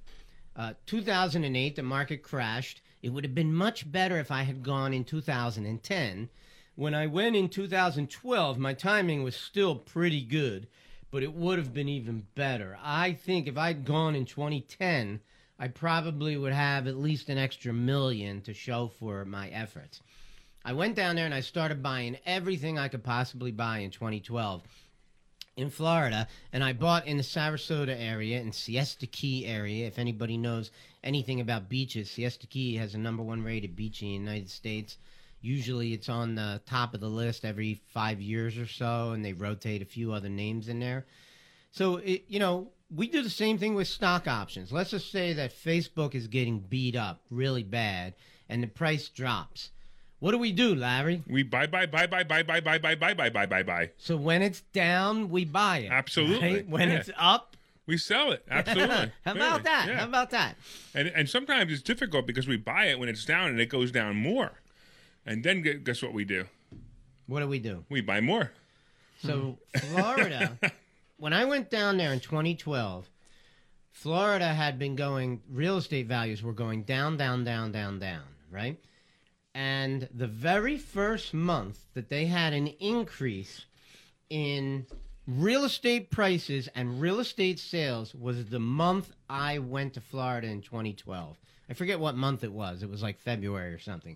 [0.56, 2.82] Uh, 2008, the market crashed.
[3.02, 6.30] It would have been much better if I had gone in 2010.
[6.76, 10.68] When I went in 2012, my timing was still pretty good,
[11.10, 12.78] but it would have been even better.
[12.84, 15.22] I think if I'd gone in 2010,
[15.58, 20.02] I probably would have at least an extra million to show for my efforts.
[20.64, 24.62] I went down there and I started buying everything I could possibly buy in 2012
[25.58, 29.88] in Florida, and I bought in the Sarasota area and Siesta Key area.
[29.88, 30.72] If anybody knows
[31.04, 34.98] anything about beaches, Siesta Key has a number one rated beach in the United States.
[35.42, 39.34] Usually, it's on the top of the list every five years or so, and they
[39.34, 41.06] rotate a few other names in there.
[41.72, 44.72] So, it, you know, we do the same thing with stock options.
[44.72, 48.14] Let's just say that Facebook is getting beat up really bad,
[48.48, 49.72] and the price drops.
[50.20, 51.22] What do we do, Larry?
[51.28, 53.92] We buy, buy, buy, buy, buy, buy, buy, buy, buy, buy, buy, buy, buy.
[53.98, 55.92] So when it's down, we buy it.
[55.92, 56.54] Absolutely.
[56.56, 56.68] right?
[56.68, 56.96] When Yeah.
[56.98, 58.44] it's up, We sell it.
[58.50, 59.12] Absolutely.
[59.24, 59.48] How Really.
[59.48, 59.88] about that?
[59.88, 60.00] Yeah.
[60.00, 60.58] How about that?
[60.94, 63.92] And and sometimes it's difficult because we buy it when it's down and it goes
[63.94, 64.60] down more,
[65.26, 66.48] and then gu- guess what we do?
[67.28, 67.86] What do we do?
[67.90, 68.52] We buy more.
[69.24, 70.58] So Florida,
[71.18, 73.10] when I went down there in 2012,
[73.92, 75.42] Florida had been going.
[75.50, 78.24] Real estate values were going down, down, down, down, down.
[78.52, 78.78] Right,
[79.58, 83.66] and the very first month that they had an increase
[84.30, 84.86] in
[85.26, 90.62] real estate prices and real estate sales was the month I went to Florida in
[90.62, 91.36] 2012.
[91.68, 92.84] I forget what month it was.
[92.84, 94.16] It was like February or something.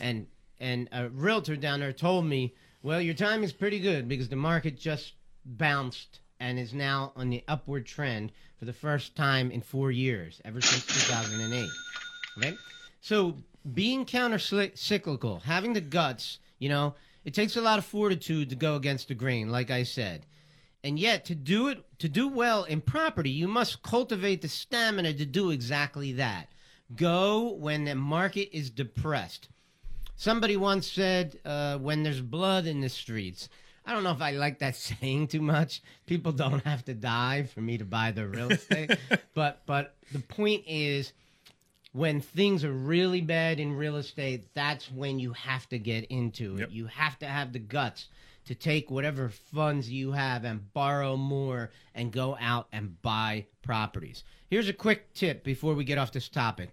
[0.00, 0.26] And
[0.58, 4.34] and a realtor down there told me, "Well, your time is pretty good because the
[4.34, 5.12] market just
[5.44, 10.40] bounced and is now on the upward trend for the first time in 4 years,
[10.44, 11.70] ever since 2008."
[12.36, 12.58] Right?
[13.00, 13.36] So,
[13.74, 16.94] being counter cyclical, having the guts, you know,
[17.24, 20.26] it takes a lot of fortitude to go against the grain, like I said.
[20.82, 25.12] And yet, to do it, to do well in property, you must cultivate the stamina
[25.14, 26.48] to do exactly that.
[26.96, 29.48] Go when the market is depressed.
[30.16, 33.50] Somebody once said, uh, "When there's blood in the streets."
[33.84, 35.82] I don't know if I like that saying too much.
[36.06, 38.96] People don't have to die for me to buy their real estate,
[39.34, 41.12] but but the point is,
[41.92, 46.56] when things are really bad in real estate, that's when you have to get into
[46.56, 46.60] it.
[46.60, 46.68] Yep.
[46.72, 48.08] You have to have the guts
[48.46, 54.24] to take whatever funds you have and borrow more and go out and buy properties.
[54.48, 56.70] Here's a quick tip before we get off this topic.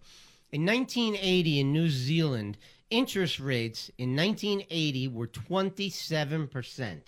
[0.51, 2.57] In 1980 in New Zealand,
[2.89, 6.99] interest rates in 1980 were 27%.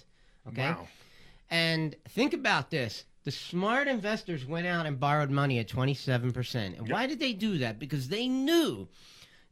[0.48, 0.62] Okay?
[0.62, 0.88] Wow.
[1.50, 3.06] And think about this.
[3.26, 6.78] The smart investors went out and borrowed money at 27%.
[6.78, 7.78] And why did they do that?
[7.80, 8.88] Because they knew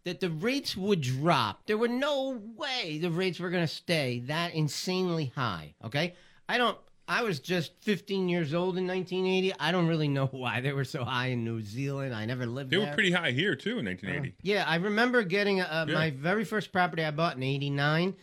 [0.06, 1.66] that the rates would drop.
[1.66, 6.16] There were no way the rates were going to stay that insanely high, okay?
[6.48, 6.78] I don't
[7.10, 9.54] I was just 15 years old in 1980.
[9.60, 12.14] I don't really know why they were so high in New Zealand.
[12.16, 12.88] I never lived They there.
[12.88, 14.36] were pretty high here too in 1980.
[14.42, 15.94] Yeah, I remember getting uh, Yeah.
[15.96, 18.14] my very first property I bought in '89.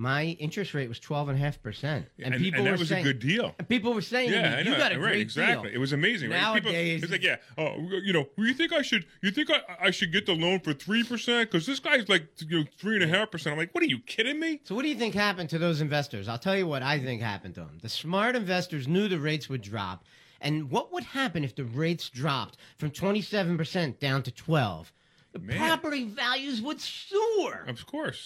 [0.00, 2.88] My interest rate was twelve and a half percent, and people and were that was
[2.88, 3.52] saying, a good deal.
[3.58, 5.70] and people were saying, Yeah, me, I "You got a right, great exactly.
[5.70, 6.30] deal." It was amazing.
[6.30, 6.54] Right?
[6.54, 9.06] People, Nowadays- it's like, yeah, oh, you know, you think I should?
[9.22, 11.50] You think I, I should get the loan for three percent?
[11.50, 13.54] Because this guy's like, you know, three and a half percent.
[13.54, 14.60] I'm like, what are you kidding me?
[14.62, 16.28] So, what do you think happened to those investors?
[16.28, 17.78] I'll tell you what I think happened to them.
[17.82, 20.04] The smart investors knew the rates would drop,
[20.40, 24.92] and what would happen if the rates dropped from twenty-seven percent down to twelve?
[25.32, 25.58] The Man.
[25.58, 27.64] property values would soar.
[27.68, 28.18] Of course.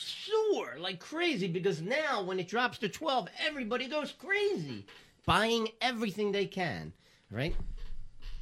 [0.53, 4.87] soar like crazy because now when it drops to 12 everybody goes crazy
[5.27, 6.93] buying everything they can
[7.31, 7.55] right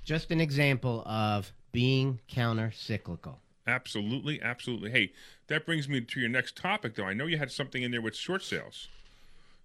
[0.05, 4.91] just an example of being counter cyclical Absolutely, absolutely.
[4.91, 5.13] Hey,
[5.47, 7.05] that brings me to your next topic, though.
[7.05, 8.89] I know you had something in there with short sales.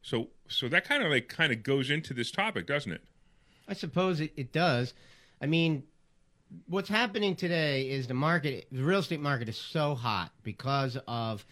[0.04, 3.02] So, so that kind of like kind of goes into this topic, doesn't it?
[3.68, 4.94] i suppose it, it does
[5.42, 5.84] i mean
[6.68, 11.46] what's happening today is the market the real estate market is so hot because of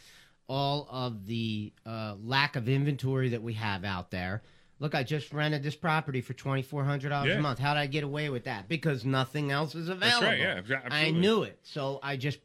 [0.47, 4.41] all of the uh, lack of inventory that we have out there.
[4.79, 7.33] Look i just rented this property for $2400 Yeah.
[7.33, 7.59] a month.
[7.59, 8.67] How did i get away with that?
[8.67, 11.59] Because nothing else is available right, yeah, exa- i knew it.
[11.63, 12.39] So i just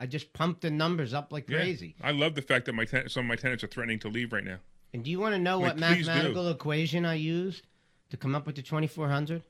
[0.00, 1.58] i just pumped the numbers up like Yeah.
[1.58, 1.94] crazy.
[2.02, 4.32] I love the fact that my ten- some of my tenants are threatening to leave
[4.32, 4.58] right now.
[4.94, 6.12] and do you want to know Like, what please do.
[6.12, 7.66] mathematical equation i used
[8.10, 9.42] to come up with the 2400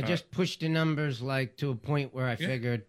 [0.00, 2.46] i Uh, just pushed the numbers like to a point where i Yeah.
[2.48, 2.84] figured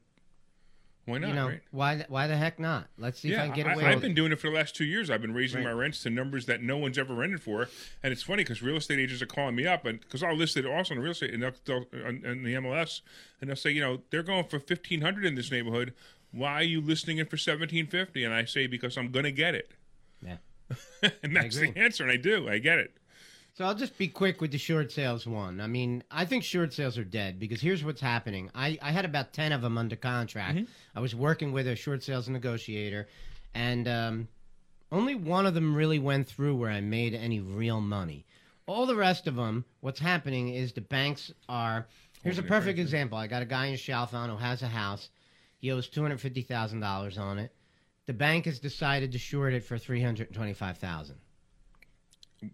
[1.06, 1.28] Why not?
[1.30, 1.62] you know right?
[1.72, 3.88] why th- why the heck not let's see if i can get away with it.
[3.88, 5.10] I, have with been it doing it for the last two years.
[5.10, 7.68] I've been raising my rents to numbers that no one's ever rented for,
[8.04, 10.56] and it's funny because real estate agents are calling me up, and because I'll list
[10.58, 13.02] it also in real estate and they'll, they'll, on, on the MLS,
[13.40, 15.94] and they'll say, you know, they're going for fifteen hundred in this neighborhood.
[16.32, 18.24] Why are you listing it for seventeen fifty?
[18.24, 19.72] And I say because I'm going to get it,
[20.26, 20.38] yeah
[21.24, 21.82] and that's the agree.
[21.82, 22.48] answer, and I do.
[22.48, 22.94] I get it.
[23.54, 25.60] So I'll just be quick with the short sales one.
[25.60, 28.50] I mean, I think short sales are dead because here's what's happening.
[28.56, 30.58] I, I had about 10 of them under contract.
[30.96, 33.10] I was working with a short sales negotiator,
[33.54, 34.28] and um,
[34.90, 38.26] only one of them really went through where I made any real money.
[38.68, 41.88] All the rest of them, what's happening is the banks are.
[42.24, 43.18] Here's a perfect example.
[43.18, 45.10] I got a guy in Chalfont who has a house.
[45.58, 47.54] He owes $250,000 on it.
[48.06, 51.16] The bank has decided to short it for 325000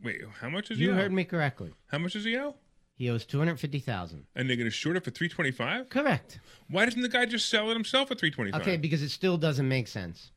[0.04, 0.94] Wait, how much is You he?
[0.94, 1.74] You heard me correctly.
[1.88, 2.56] How much is he owe?
[2.96, 5.90] He owes 250000 And they're going to short it for three twenty five.
[5.90, 6.40] Correct.
[6.70, 8.62] Why doesn't the guy just sell it himself for three twenty five?
[8.62, 10.32] Okay, because it still doesn't make sense.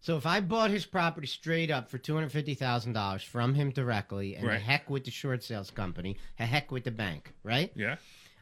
[0.00, 3.54] So if I bought his property straight up for two hundred fifty thousand dollars from
[3.54, 4.60] him directly, and the Right.
[4.62, 7.70] heck with the short sales company, a heck with the bank, right?
[7.76, 7.96] yeah.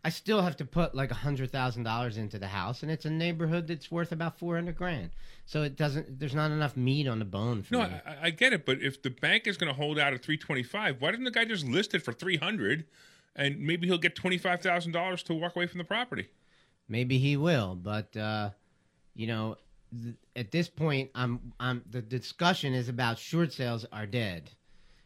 [0.06, 3.06] I still have to put like a hundred thousand dollars into the house, and it's
[3.06, 5.10] a neighborhood that's worth about four hundred grand.
[5.46, 6.20] So it doesn't.
[6.20, 7.94] There's not enough meat on the bone for No, me.
[8.06, 10.36] I, I get it, but if the bank is going to hold out at three
[10.36, 12.84] twenty five, why doesn't the guy just list it for three hundred,
[13.34, 16.28] and maybe he'll get twenty five thousand dollars to walk away from the property?
[16.86, 18.50] Maybe he will, but uh,
[19.14, 19.56] you know,
[20.02, 21.82] th- at this point, I'm, I'm.
[21.90, 24.50] The discussion is about short sales are dead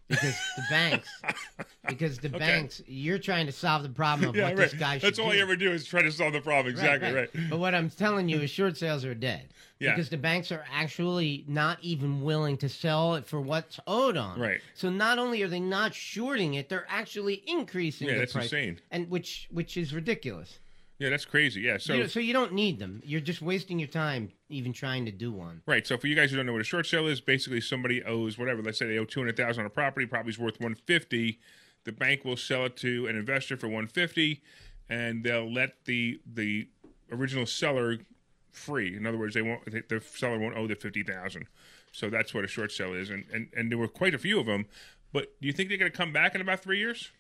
[0.09, 1.09] because the banks,
[1.88, 5.18] because the banks, you're trying to solve the problem of what this guy should That's
[5.18, 5.37] all do.
[5.38, 6.72] I ever do is try to solve the problem.
[6.72, 7.29] Exactly right.
[7.51, 9.48] But what I'm telling you is short sales are dead.
[9.81, 9.92] Yeah.
[9.94, 14.38] Because the banks are actually not even willing to sell it for what's owed on.
[14.40, 14.61] Right.
[14.74, 18.44] So not only are they not shorting it, they're actually increasing Yeah, the that's price.
[18.46, 18.81] insane.
[18.90, 20.59] And which which is ridiculous.
[20.98, 21.61] Yeah, that's crazy.
[21.61, 23.01] Yeah, so You- so you don't need them.
[23.07, 25.62] You're just wasting your time even trying to do one.
[25.64, 25.87] right.
[25.87, 28.37] So for you guys who don't know what a short sale is, basically somebody owes
[28.37, 28.62] whatever.
[28.62, 31.38] Let's say they owe two hundred thousand on a property, property's worth one fifty.
[31.88, 34.42] The bank will sell it to an investor for one fifty,
[34.90, 36.68] and they'll let the the
[37.11, 37.96] original seller
[38.53, 38.94] free.
[38.94, 41.46] In other words, they won't the- seller won't owe the fifty thousand.
[41.92, 44.38] So that's what a short sale is, and, and and there were quite a few
[44.38, 44.66] of them.
[45.14, 47.11] But do you think they're going to come back in about three years?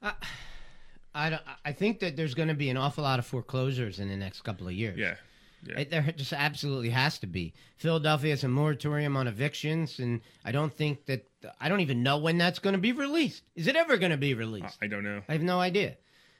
[0.00, 4.08] I, don't- I think that there's going to be an awful lot of foreclosures in
[4.08, 4.96] the next couple of years.
[4.96, 5.16] Yeah,
[5.64, 5.80] yeah.
[5.80, 7.52] It, there just absolutely has to be.
[7.76, 11.26] Philadelphia has a moratorium on evictions, and I don't think that
[11.60, 13.42] I don't even know when that's going to be released.
[13.54, 14.78] Is it ever going to be released?
[14.82, 15.22] I don't know.
[15.28, 15.96] I have no idea.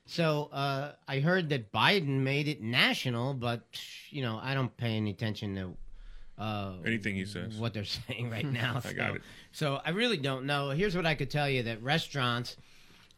[0.07, 3.61] So uh, I heard that Biden made it national, but
[4.11, 7.57] you know I don't pay any attention to uh, Anything he says.
[7.57, 8.81] what they're saying right now.
[8.85, 9.23] I got it.
[9.53, 10.71] So I really don't know.
[10.71, 12.57] Here's what I could tell you: that restaurants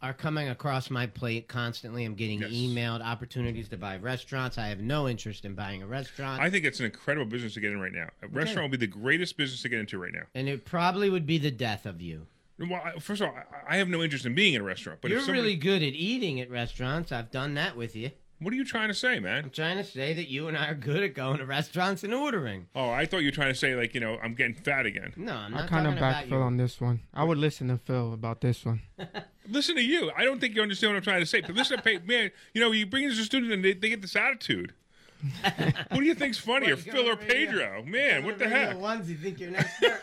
[0.03, 2.05] are coming across my plate constantly.
[2.05, 2.51] I'm getting Yes.
[2.51, 4.57] emailed opportunities to buy restaurants.
[4.57, 6.41] I have no interest in buying a restaurant.
[6.41, 8.09] I think it's an incredible business to get in right now.
[8.23, 10.23] A restaurant will be the greatest business to get into right now.
[10.35, 12.27] and it probably would be the death of you.
[12.59, 15.01] Well, I- first of all, I- I have no interest in being in a restaurant.
[15.01, 17.11] But You're somebody, really good at eating at restaurants.
[17.13, 18.11] I've done that with you.
[18.39, 19.45] what are you trying to say, man?
[19.45, 22.15] I'm trying to say that you and I are good at going to restaurants and
[22.15, 22.69] ordering.
[22.75, 25.13] Oh, I thought you were trying to say like you know I'm getting fat again.
[25.15, 27.01] No, I'm I kind of back about Phil on this one.
[27.13, 28.81] I would listen to Phil about this one.
[29.51, 30.11] Listen to you.
[30.17, 31.41] I don't think you understand what I'm trying to say.
[31.41, 33.89] But listen, to pa- man, you know you bring in a student and they, they
[33.89, 34.75] get this attitude.
[35.93, 37.83] Who do you think's funnier, What, you Phil or Pedro?
[37.83, 38.79] Man, what the heck?
[38.79, 40.03] Ones you think you're an expert.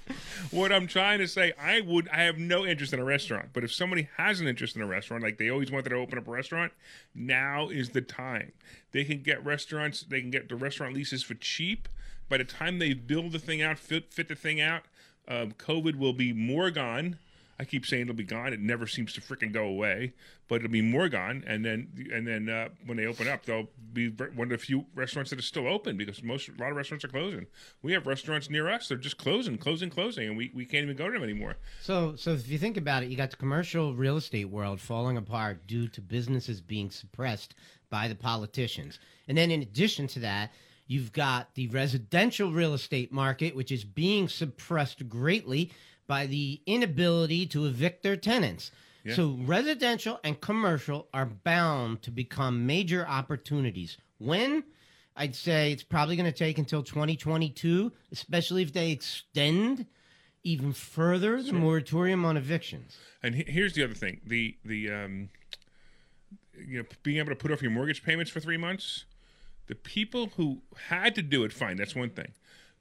[0.50, 3.50] What I'm trying to say, I would, I have no interest in a restaurant.
[3.52, 6.16] But if somebody has an interest in a restaurant, like they always wanted to open
[6.16, 6.72] up a restaurant,
[7.14, 8.52] now is the time.
[8.92, 11.88] They can get restaurants, they can get the restaurant leases for cheap.
[12.30, 14.82] By the time they build the thing out, fit, fit the thing out,
[15.26, 17.18] um, COVID will be more gone.
[17.60, 18.52] I keep saying it'll be gone.
[18.52, 20.12] It never seems to freaking go away,
[20.46, 21.42] but it'll be more gone.
[21.44, 24.86] And then, and then uh, when they open up, they'll be one of the few
[24.94, 27.46] restaurants that are still open because most a lot of restaurants are closing.
[27.82, 30.96] We have restaurants near us; they're just closing, closing, closing, and we, we can't even
[30.96, 31.56] go to them anymore.
[31.82, 35.16] So, so if you think about it, you got the commercial real estate world falling
[35.16, 37.56] apart due to businesses being suppressed
[37.90, 40.52] by the politicians, and then in addition to that,
[40.86, 45.72] you've got the residential real estate market, which is being suppressed greatly
[46.08, 48.72] by the inability to evict their tenants.
[49.14, 53.96] So, residential and commercial are bound to become major opportunities.
[54.18, 54.64] When?
[55.16, 59.86] I'd say it's probably going to take until 2022, especially if they extend
[60.44, 62.96] even further the moratorium on evictions.
[63.22, 65.28] And he- here's the other thing: the the um,
[66.56, 69.04] you know being able to put off your mortgage payments for three months.
[69.66, 72.32] The people who had to do it, fine, that's one thing.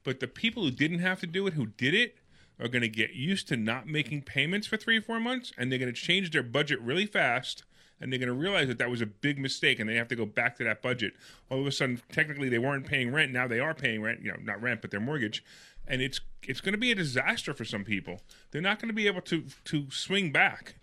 [0.03, 2.17] But the people who didn't have to do it, who did it,
[2.59, 5.71] are going to get used to not making payments for three or four months, and
[5.71, 7.63] they're going to change their budget really fast.
[7.99, 10.15] And they're going to realize that that was a big mistake, and they have to
[10.15, 11.13] go back to that budget.
[11.49, 13.31] All of a sudden, technically, they weren't paying rent.
[13.31, 14.21] Now they are paying rent.
[14.21, 15.43] You know, not rent, but their mortgage,
[15.87, 18.21] and it's it's going to be a disaster for some people.
[18.51, 20.75] They're not going to be able to to swing back,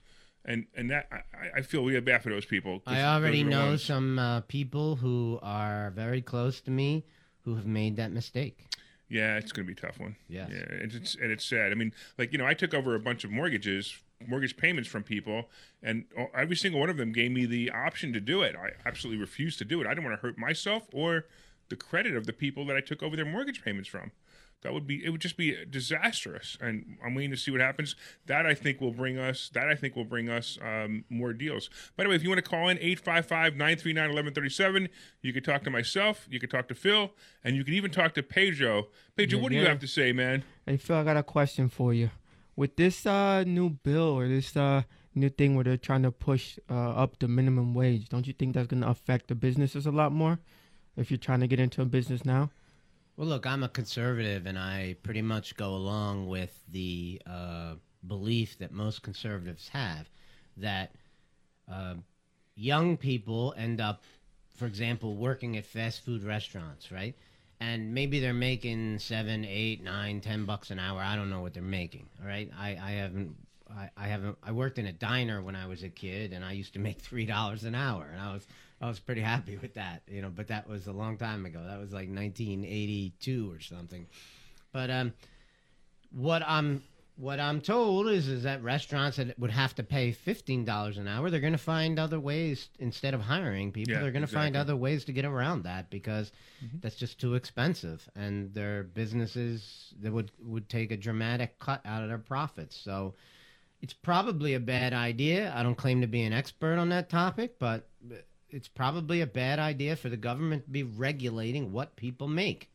[0.44, 2.82] and and that I, I feel really bad for those people.
[2.84, 7.04] I already know ones- some uh, people who are very close to me
[7.42, 8.66] who have made that mistake.
[9.14, 10.16] Yeah, it's going to be a tough one.
[10.28, 10.50] Yes.
[10.52, 11.70] Yeah, it's, it's and it's sad.
[11.70, 13.96] I mean, like you know, I took over a bunch of mortgages,
[14.26, 15.48] mortgage payments from people,
[15.84, 18.56] and every single one of them gave me the option to do it.
[18.56, 19.86] I absolutely refused to do it.
[19.86, 21.26] I didn't want to hurt myself or
[21.68, 24.10] the credit of the people that I took over their mortgage payments from.
[24.62, 27.96] That would be it would just be disastrous, and I'm waiting to see what happens.
[28.26, 29.50] That I think will bring us.
[29.52, 31.68] That I think will bring us um, more deals.
[31.96, 34.88] By the way, if you want to call in 855-939-1137,
[35.20, 37.10] you can talk to myself, you can talk to Phil,
[37.44, 38.86] and you can even talk to Pedro.
[39.16, 40.44] Pedro, what do you have to say, man?
[40.66, 42.10] Hey Phil, I got a question for you.
[42.56, 46.58] With this uh, new bill or this uh, new thing where they're trying to push
[46.70, 50.12] uh, up the minimum wage, don't you think that's gonna affect the businesses a lot
[50.12, 50.38] more?
[50.96, 52.50] If you're trying to get into a business now,
[53.16, 57.74] Well, look, I'm a conservative, and I pretty much go along with the uh,
[58.06, 60.08] belief that most conservatives have
[60.56, 60.92] that
[61.70, 61.94] uh,
[62.56, 64.02] young people end up,
[64.56, 67.14] for example, working at fast food restaurants, right?
[67.60, 71.00] And maybe they're making seven, eight, nine, ten bucks an hour.
[71.00, 72.08] I don't know what they're making.
[72.20, 73.36] All right, I, I haven't.
[73.70, 74.36] I, I haven't.
[74.42, 77.00] I worked in a diner when I was a kid, and I used to make
[77.00, 78.46] three dollars an hour, and I was
[78.84, 80.28] I was pretty happy with that, you know.
[80.28, 81.58] But that was a long time ago.
[81.64, 84.06] That was like 1982 or something.
[84.72, 85.14] But um,
[86.10, 86.82] what I'm
[87.16, 91.08] what I'm told is is that restaurants that would have to pay fifteen dollars an
[91.08, 93.94] hour, they're going to find other ways instead of hiring people.
[93.94, 96.30] Yeah, they're going to find other ways to get around that because
[96.82, 102.02] that's just too expensive, and their businesses that would would take a dramatic cut out
[102.02, 102.76] of their profits.
[102.76, 103.14] So
[103.80, 105.54] it's probably a bad idea.
[105.56, 107.88] I don't claim to be an expert on that topic, but
[108.54, 112.70] it's probably a bad idea for the government to be regulating what people make.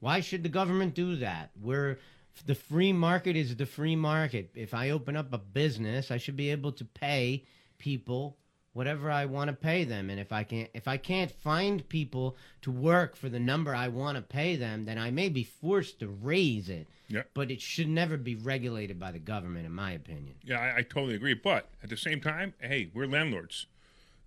[0.00, 1.50] Why should the government do that?
[1.60, 1.98] We're
[2.46, 4.50] the free market is the free market.
[4.54, 7.44] If I open up a business, I should be able to pay
[7.78, 8.38] people
[8.72, 10.10] whatever I want to pay them.
[10.10, 13.88] And if I can't if I can't find people to work for the number I
[13.88, 16.88] want to pay them, then I may be forced to raise it.
[17.08, 17.30] Yep.
[17.34, 20.36] But it should never be regulated by the government, in my opinion.
[20.42, 21.34] Yeah, I, I totally agree.
[21.34, 23.66] But at the same time, hey, we're landlords.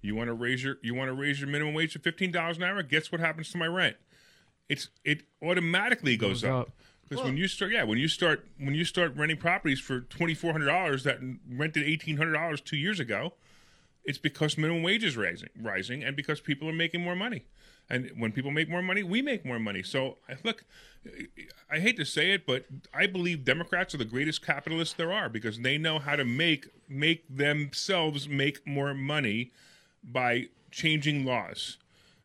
[0.04, 2.58] You want to raise your you want to raise your minimum wage to fifteen dollars
[2.58, 2.84] an hour?
[2.84, 3.96] Guess what happens to my rent?
[4.70, 6.68] It's it automatically goes, Goes up.
[6.68, 6.72] up.
[7.10, 10.34] Because when you start, yeah, when you start when you start renting properties for twenty
[10.34, 13.34] four hundred dollars that rented eighteen hundred dollars two years ago,
[14.04, 17.46] it's because minimum wage is rising, rising, and because people are making more money.
[17.90, 19.84] And when people make more money, we make more money.
[19.84, 20.64] So I- look,
[21.70, 25.28] I hate to say it, but I believe Democrats are the greatest capitalists there are
[25.30, 29.52] because they know how to make make themselves make more money
[30.04, 31.78] by changing laws.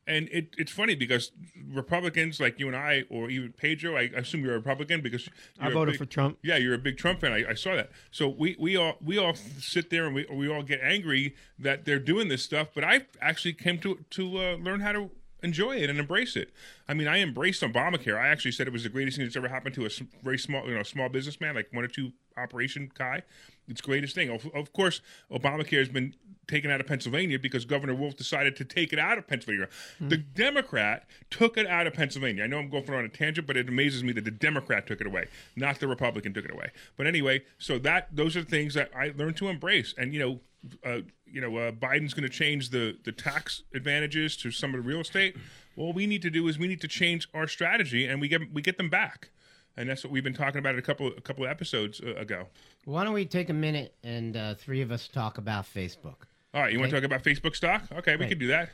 [0.07, 1.33] And it, it's funny because
[1.71, 5.29] Republicans like you and I, or even Pedro, I assume you're a Republican because
[5.61, 6.39] I voted big- for Trump.
[6.43, 7.33] Yeah, you're a big Trump fan.
[7.33, 7.91] I, I saw that.
[8.11, 11.85] So we, we all we all sit there and we, we all get angry that
[11.85, 12.69] they're doing this stuff.
[12.75, 15.11] But I actually came to to uh, learn how to
[15.43, 16.53] enjoy it and embrace it.
[16.89, 18.19] I mean, I embraced Obamacare.
[18.19, 19.91] I actually said it was the greatest thing that's ever happened to a
[20.23, 23.23] very small you know small businessman like one or two operation guy.
[23.69, 24.31] It's the greatest thing.
[24.31, 26.15] Of, of course, Obamacare has been
[26.49, 29.69] taken out of Pennsylvania because Governor Wolf decided to take it out of Pennsylvania.
[30.01, 32.45] The Democrat took it out of Pennsylvania.
[32.45, 35.01] I know I'm going on a tangent, but it amazes me that the Democrat took
[35.01, 36.71] it away, not the Republican took it away.
[36.97, 39.95] But anyway, so that those are things that I learned to embrace.
[39.97, 40.41] And you know,
[40.85, 44.83] uh, you know, uh, Biden's going to change the the tax advantages to some of
[44.83, 45.37] the real estate.
[45.77, 48.29] Well, what we need to do is we need to change our strategy, and we
[48.29, 49.31] get we get them back.
[49.77, 52.47] And that's what we've been talking about a couple a couple of episodes uh, ago.
[52.85, 56.27] Why don't we take a minute and uh, three of us talk about Facebook?
[56.55, 57.83] All right, you want to talk about Facebook stock?
[57.93, 58.31] Okay, we Right.
[58.31, 58.71] can do that.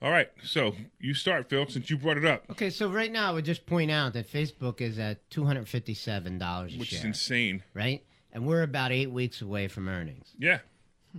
[0.00, 3.30] All right, so you start, Phil, since you brought it up, Okay, so right now
[3.30, 6.92] I would just point out that Facebook is at two hundred fifty-seven dollars a which
[6.92, 7.62] is share, insane.
[7.74, 8.04] right?
[8.32, 10.32] And we're about eight weeks away from earnings.
[10.38, 10.58] Yeah,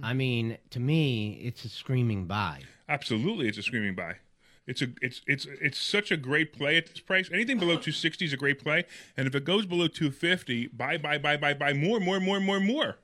[0.02, 2.62] I mean, to me, it's a screaming buy.
[2.90, 4.16] absolutely, it's a screaming buy.
[4.68, 7.30] It's a it's it's it's such a great play at this price.
[7.32, 8.86] Anything below 260 is a great play,
[9.18, 12.60] and if it goes below 250, buy buy buy buy buy more more more more
[12.62, 12.98] more.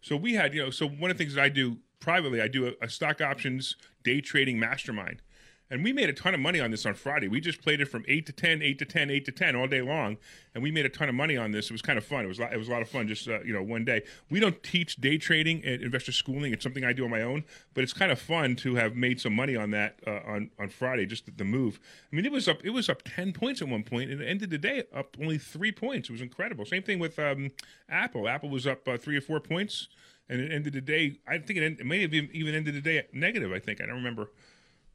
[0.00, 2.48] So we had you know so one of the things that I do privately, I
[2.48, 5.22] do a, a stock options day trading mastermind.
[5.70, 7.28] And we made a ton of money on this on Friday.
[7.28, 9.66] We just played it from eight to 10, 8 to 10, 8 to 10 all
[9.66, 10.16] day long.
[10.54, 11.66] And we made a ton of money on this.
[11.66, 12.24] It was kind of fun.
[12.24, 14.02] It was, it was a lot of fun just, uh, you know, one day.
[14.30, 16.54] We don't teach day trading at investor schooling.
[16.54, 17.44] It's something I do on my own.
[17.74, 20.70] But it's kind of fun to have made some money on that uh, on, on
[20.70, 21.78] Friday, just the, the move.
[22.10, 24.26] I mean, it was up it was up 10 points at one point, and it
[24.26, 26.08] ended the day up only three points.
[26.08, 26.64] It was incredible.
[26.64, 27.50] Same thing with um,
[27.90, 28.26] Apple.
[28.26, 29.88] Apple was up uh, three or four points.
[30.28, 31.18] And it ended the day.
[31.26, 33.52] I think it, end, it may have even even ended the day at negative.
[33.52, 34.30] I think I don't remember.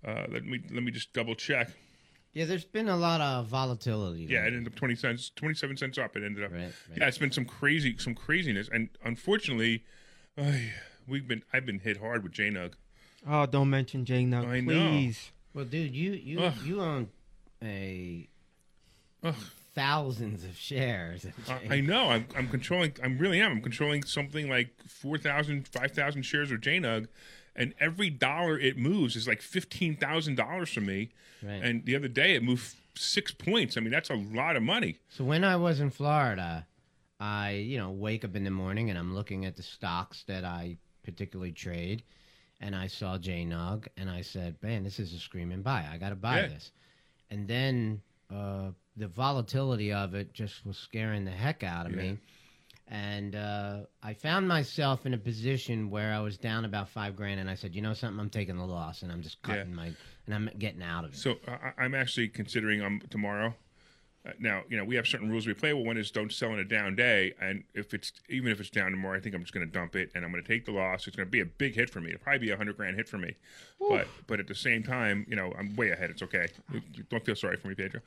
[0.06, 1.72] Uh, let me let me just double check.
[2.34, 4.26] Yeah, there's been a lot of volatility.
[4.30, 6.16] Yeah, it ended up twenty cents, twenty seven cents up.
[6.16, 6.52] It ended up.
[6.52, 6.98] Right, right.
[6.98, 9.84] Yeah, it's been some crazy, some craziness, and unfortunately,
[10.38, 10.72] ay,
[11.08, 12.74] we've been I've been hit hard with JNUG.
[13.28, 15.12] Oh, don't mention Jay now, I know.
[15.54, 16.54] Well, dude, you you Ugh.
[16.66, 17.10] you own
[17.64, 18.28] a
[19.24, 19.36] Ugh.
[19.76, 21.26] Thousands of shares.
[21.50, 22.10] I, I know.
[22.10, 22.94] I'm I'm controlling.
[23.04, 23.52] I'm really am.
[23.54, 27.08] I'm controlling something like 4,000, 5,000 shares of JNUG,
[27.56, 31.10] and every dollar it moves is like fifteen thousand dollars for me.
[31.42, 31.62] Right.
[31.62, 33.76] And the other day it moved six points.
[33.78, 34.98] I mean, that's a lot of money.
[35.10, 36.66] So when I was in Florida,
[37.20, 40.46] I, you know, wake up in the morning and I'm looking at the stocks that
[40.46, 42.04] I particularly trade,
[42.62, 45.86] and I saw JNUG, and I said, "Man, this is a screaming buy.
[45.92, 46.48] I got to buy Yeah.
[46.48, 46.72] this."
[47.30, 48.02] And then
[48.34, 52.18] uh, the volatility of it just was scaring the heck out of me.
[52.88, 57.40] And uh, I found myself in a position where I was down about five grand,
[57.40, 58.20] and I said, "You know something?
[58.20, 59.56] I'm taking the loss, and I'm just Yeah.
[59.56, 59.94] cutting my,
[60.26, 63.56] and I'm getting out of it." So I, I'm actually considering um tomorrow.
[64.26, 65.74] Uh, now you know we have certain rules we play.
[65.74, 68.70] Well, one is don't sell in a down day, and if it's even if it's
[68.70, 70.66] down tomorrow, I think I'm just going to dump it and I'm going to take
[70.66, 71.08] the loss.
[71.08, 72.10] It's going to be a big hit for me.
[72.10, 73.36] It'll probably be a hundred grand hit for me.
[73.80, 76.10] But but at the same time, you know I'm way ahead.
[76.10, 76.48] It's okay.
[77.10, 78.00] Don't feel sorry for me, Pedro.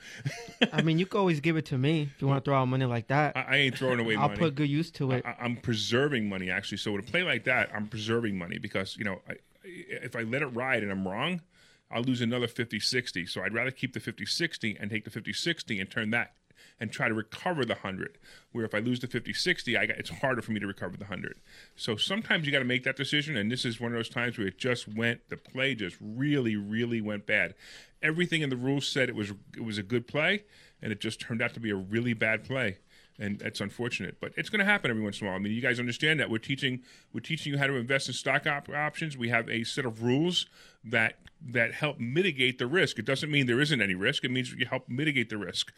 [0.73, 2.67] I mean, you can always give it to me if you want to throw out
[2.67, 3.37] money like that.
[3.37, 4.39] I, I ain't throwing away I'll money.
[4.39, 5.27] put good use to it.
[5.27, 6.79] I, I'm preserving money actually.
[6.79, 10.23] So with a play like that, I'm preserving money because you know I, if I
[10.23, 11.43] let it ride and I'm wrong,
[11.91, 13.27] I'll lose another 50 60.
[13.27, 16.33] So I'd rather keep the 50 60 and take the 50 60 and turn that
[16.79, 18.19] and try to recover the 100.
[18.53, 20.97] Where if I lose the 50 60, I got, it's harder for me to recover
[20.97, 21.39] the 100.
[21.75, 23.37] So sometimes you got to make that decision.
[23.37, 26.57] And this is one of those times where it just went, the play just really,
[26.57, 27.55] really went bad.
[28.03, 30.45] Everything in the rules said it was it was a good play,
[30.83, 32.79] and it just turned out to be a really bad play
[33.19, 35.39] and that's unfortunate, but it's going to happen every once in a while.
[35.39, 36.83] I mean, you guys understand that we're teaching
[37.13, 39.17] we're teaching you how to invest in stock op- options.
[39.17, 40.47] We have a set of rules
[40.85, 41.17] that
[41.53, 42.99] that help mitigate the risk.
[42.99, 44.25] It doesn't mean there isn't any risk.
[44.25, 45.73] It means you help mitigate the risk.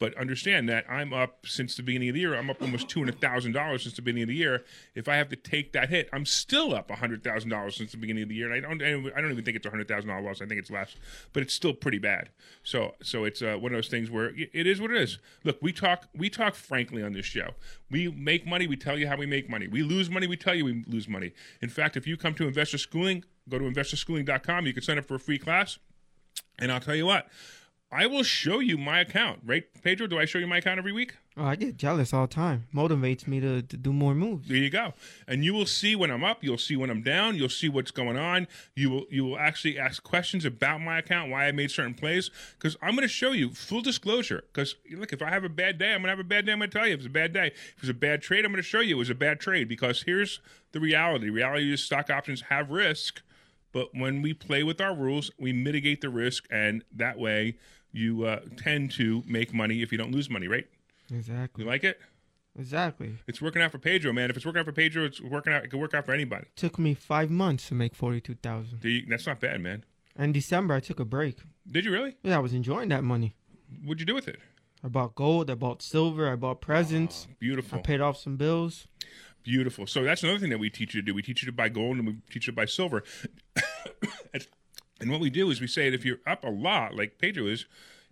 [0.00, 2.36] But understand that I'm up since the beginning of the year.
[2.36, 4.62] I'm up almost two hundred thousand dollars since the beginning of the year.
[4.94, 7.96] If I have to take that hit, I'm still up hundred thousand dollars since the
[7.98, 8.52] beginning of the year.
[8.52, 8.80] And I don't,
[9.16, 10.40] I don't even think it's a hundred thousand dollar loss.
[10.40, 10.94] I think it's less,
[11.32, 12.28] but it's still pretty bad.
[12.62, 15.18] So, so it's uh, one of those things where it- it is what it is.
[15.42, 17.50] Look, we talk, we talk frankly on this show.
[17.90, 18.68] We make money.
[18.68, 19.66] We tell you how we make money.
[19.66, 20.28] We lose money.
[20.28, 21.32] We tell you we lose money.
[21.60, 24.66] In fact, if you come to Investor Schooling, go to investorschooling.com.
[24.66, 25.78] You can sign up for a free class.
[26.58, 27.28] And I'll tell you what,
[27.90, 30.06] I will show you my account, right, Pedro?
[30.06, 31.14] Do I show you my account every week?
[31.38, 32.66] Oh, I get jealous all the time.
[32.74, 34.48] Motivates me to, to do more moves.
[34.48, 34.92] There you go.
[35.26, 36.44] And you will see when I'm up.
[36.44, 37.36] You'll see when I'm down.
[37.36, 38.46] You'll see what's going on.
[38.74, 42.30] You will you will actually ask questions about my account, why I made certain plays,
[42.58, 44.44] because I'm going to show you full disclosure.
[44.52, 46.52] Because look, if I have a bad day, I'm going to have a bad day.
[46.52, 47.52] I'm going to tell you if it's a bad day.
[47.76, 49.66] If it's a bad trade, I'm going to show you it was a bad trade.
[49.68, 50.40] Because here's
[50.72, 51.30] the reality.
[51.30, 53.22] Reality is stock options have risk,
[53.72, 57.56] but when we play with our rules, we mitigate the risk, and that way
[57.92, 60.48] you uh, tend to make money if you don't lose money.
[60.48, 60.66] Right?
[61.12, 61.64] Exactly.
[61.64, 62.00] You like it?
[62.58, 63.14] Exactly.
[63.28, 64.30] It's working out for Pedro, man.
[64.30, 65.64] If it's working out for Pedro, it's working out.
[65.64, 66.46] It could work out for anybody.
[66.56, 68.80] Took me five months to make forty two thousand.
[69.08, 69.84] That's not bad, man.
[70.18, 71.38] In December, I took a break.
[71.70, 72.16] Did you really?
[72.22, 73.36] Yeah, I was enjoying that money.
[73.84, 74.40] What'd you do with it?
[74.82, 75.50] I bought gold.
[75.50, 76.30] I bought silver.
[76.30, 77.28] I bought presents.
[77.38, 78.88] Beautiful, I paid off some bills.
[79.42, 79.86] Beautiful.
[79.86, 81.14] So that's another thing that we teach you to do.
[81.14, 83.02] We teach you to buy gold and we teach you to buy silver.
[85.00, 87.46] and what we do is we say that if you're up a lot, like Pedro
[87.46, 87.66] is,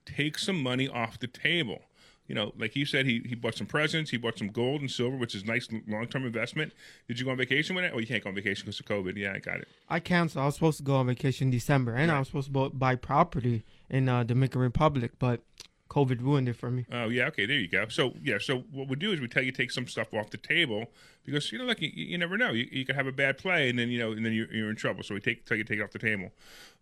[0.05, 1.83] take some money off the table.
[2.29, 4.91] You know, like he said, he, he bought some presents, he bought some gold and
[4.91, 6.72] silver, which is nice long term investment.
[7.07, 7.93] Did you go on vacation with it?
[7.95, 9.16] Oh, you can't go on vacation because of COVID.
[9.16, 9.68] Yeah, I got it.
[9.89, 10.43] I canceled.
[10.43, 12.70] I was supposed to go on vacation in December, and I was supposed to bu-
[12.70, 15.43] buy property in uh, Dominican Republic, but
[15.89, 16.84] COVID ruined it for me.
[16.91, 17.87] Oh yeah, okay, there you go.
[17.89, 20.37] So yeah, so what we do is we tell you take some stuff off the
[20.37, 20.87] table
[21.24, 23.68] because you know, like you, you never know, you, you could have a bad play
[23.70, 25.03] and then you know, and then you're, you're in trouble.
[25.03, 26.30] So we take tell you take it off the table.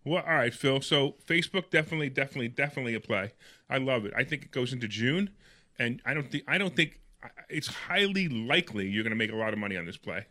[0.03, 0.81] Well, all right, Phil.
[0.81, 3.33] So Facebook definitely, definitely, definitely a play.
[3.69, 4.13] I love it.
[4.15, 5.29] I think it goes into June,
[5.77, 6.99] and I don't think I don't think
[7.49, 10.25] it's highly likely you're going to make a lot of money on this play.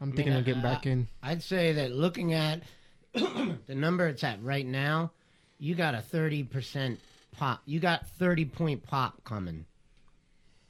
[0.00, 1.08] I'm thinking of getting back in.
[1.22, 2.62] I'd say that looking at
[3.12, 5.10] the number it's at right now,
[5.58, 6.98] you got a 30%
[7.38, 7.62] pop.
[7.64, 9.64] You got 30 point pop coming.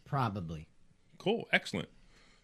[0.05, 0.69] Probably.
[1.19, 1.89] Cool, excellent.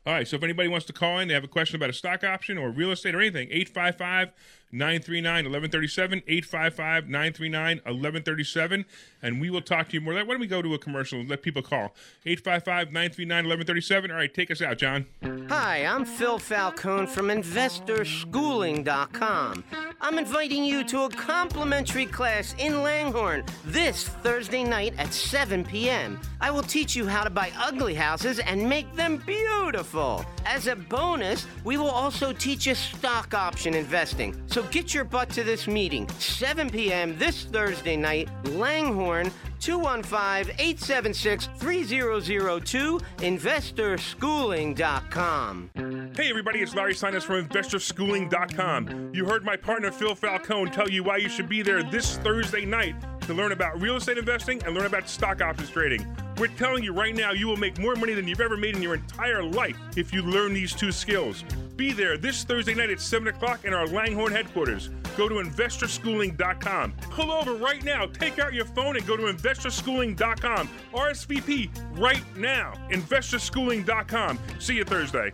[0.06, 1.94] All right, so if anybody wants to call in, they have a question about a
[1.94, 4.32] stock option or real estate or anything, 855
[4.74, 8.84] 939 1137, 855 939 1137,
[9.22, 10.14] and we will talk to you more.
[10.14, 11.94] Why don't we go to a commercial and let people call?
[12.26, 14.10] 855 939 1137.
[14.10, 15.06] All right, take us out, John.
[15.48, 19.64] Hi, I'm Phil Falcone from InvestorSchooling.com.
[20.00, 26.20] I'm inviting you to a complimentary class in Langhorne this Thursday night at 7 p.m.
[26.40, 30.24] I will teach you how to buy ugly houses and make them beautiful.
[30.44, 34.34] As a bonus, we will also teach you stock option investing.
[34.46, 37.18] So get your butt to this meeting, 7 p.m.
[37.18, 39.30] this Thursday night, Langhorne,
[39.64, 45.70] 215 876 3002, investorschooling.com.
[46.14, 49.12] Hey, everybody, it's Larry Steinhaus from InvestorSchooling.com.
[49.14, 52.66] You heard my partner Phil Falcone tell you why you should be there this Thursday
[52.66, 56.06] night to learn about real estate investing and learn about stock options trading.
[56.36, 58.82] We're telling you right now, you will make more money than you've ever made in
[58.82, 61.42] your entire life if you learn these two skills.
[61.76, 64.90] Be there this Thursday night at 7 o'clock in our Langhorne headquarters.
[65.16, 66.92] Go to investorschooling.com.
[67.10, 69.24] Pull over right now, take out your phone, and go to
[69.55, 70.68] investorschooling.com.
[70.92, 72.74] RSVP right now.
[72.90, 74.38] Investorschooling.com.
[74.59, 75.32] See you Thursday.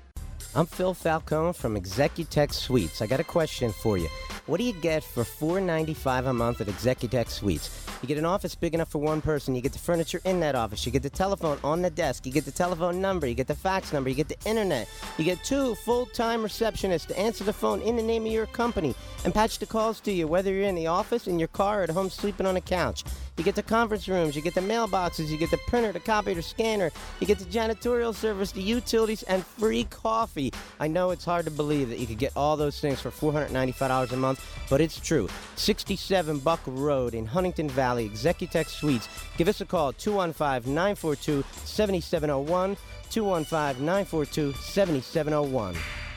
[0.53, 3.01] I'm Phil Falcone from Executech Suites.
[3.01, 4.09] I got a question for you.
[4.47, 7.87] What do you get for $4.95 a month at Executech Suites?
[8.03, 9.55] You get an office big enough for one person.
[9.55, 10.85] You get the furniture in that office.
[10.85, 12.27] You get the telephone on the desk.
[12.27, 13.29] You get the telephone number.
[13.29, 14.11] You get the fax number.
[14.11, 14.89] You get the internet.
[15.19, 18.97] You get two full-time receptionists to answer the phone in the name of your company
[19.25, 21.83] and patch the calls to you, whether you're in the office, in your car, or
[21.85, 23.05] at home sleeping on a couch.
[23.41, 24.37] You get the conference rooms.
[24.37, 25.31] You get the mailboxes.
[25.31, 26.91] You get the printer, the copier, the scanner.
[27.21, 30.53] You get the janitorial service, the utilities, and free coffee.
[30.79, 34.13] I know it's hard to believe that you could get all those things for $495
[34.13, 35.27] a month, but it's true.
[35.57, 39.09] 67 Buck Road in Huntingdon Valley, Executech Suites.
[39.39, 42.77] Give us a call, 215 942 7701.
[43.09, 46.10] 215 942 7701.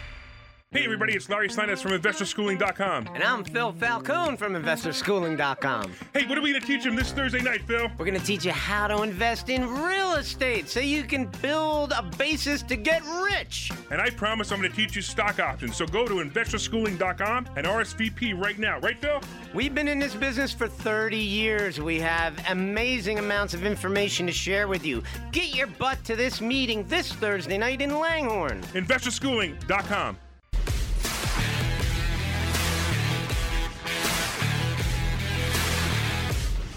[0.73, 3.09] Hey, everybody, it's Larry Steinhaus from InvestorSchooling.com.
[3.13, 5.93] And I'm Phil Falcone from InvestorSchooling.com.
[6.15, 7.89] Hey, what are we going to teach them this Thursday night, Phil?
[7.95, 11.91] We're going to teach you how to invest in real estate so you can build
[11.91, 13.71] a basis to get rich.
[13.91, 15.77] And I promise I'm going to teach you stock options.
[15.77, 18.79] So go to InvestorSchooling.com and RSVP right now.
[18.79, 19.21] Right, Phil?
[19.53, 21.79] We've been in this business for 30 years.
[21.79, 25.03] We have amazing amounts of information to share with you.
[25.31, 28.63] Get your butt to this meeting this Thursday night in Langhorne.
[28.73, 30.17] InvestorSchooling.com.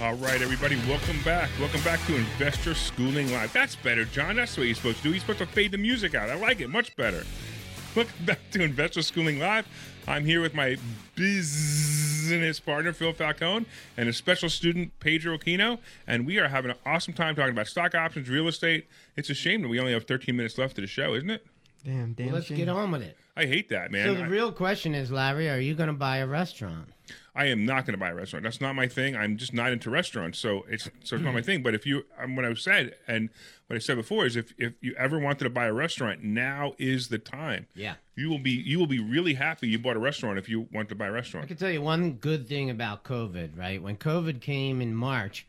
[0.06, 1.50] All right, everybody, welcome back.
[1.58, 3.52] Welcome back to Investor Schooling Live.
[3.52, 4.36] That's better, John.
[4.36, 5.10] That's what you're supposed to do.
[5.10, 6.30] You're supposed to fade the music out.
[6.30, 7.24] I like it much better.
[7.96, 9.66] Welcome back to Investor Schooling Live.
[10.06, 10.76] I'm here with my
[11.16, 16.76] business partner, Phil Falcone, and a special student, Pedro Aquino, and we are having an
[16.86, 18.86] awesome time talking about stock options, real estate.
[19.16, 21.44] It's a shame that we only have 13 minutes left of the show, isn't it?
[21.84, 22.26] Damn, damn.
[22.26, 22.58] Well, let's shame.
[22.58, 23.18] get on with it.
[23.36, 24.06] I hate that, man.
[24.06, 26.88] so the I- real question is, Larry, are you going to buy a restaurant?
[27.36, 28.44] I am not going to buy a restaurant.
[28.44, 29.14] That's not my thing.
[29.14, 31.62] I'm just not into restaurants, so it's so it's not my thing.
[31.62, 33.28] But if you, um, what I said and
[33.66, 36.72] what I said before is, if if you ever wanted to buy a restaurant, now
[36.78, 37.66] is the time.
[37.74, 37.96] Yeah.
[38.14, 40.88] You will be you will be really happy you bought a restaurant if you want
[40.88, 41.44] to buy a restaurant.
[41.44, 43.82] I can tell you one good thing about COVID, right?
[43.82, 45.46] When COVID came in March,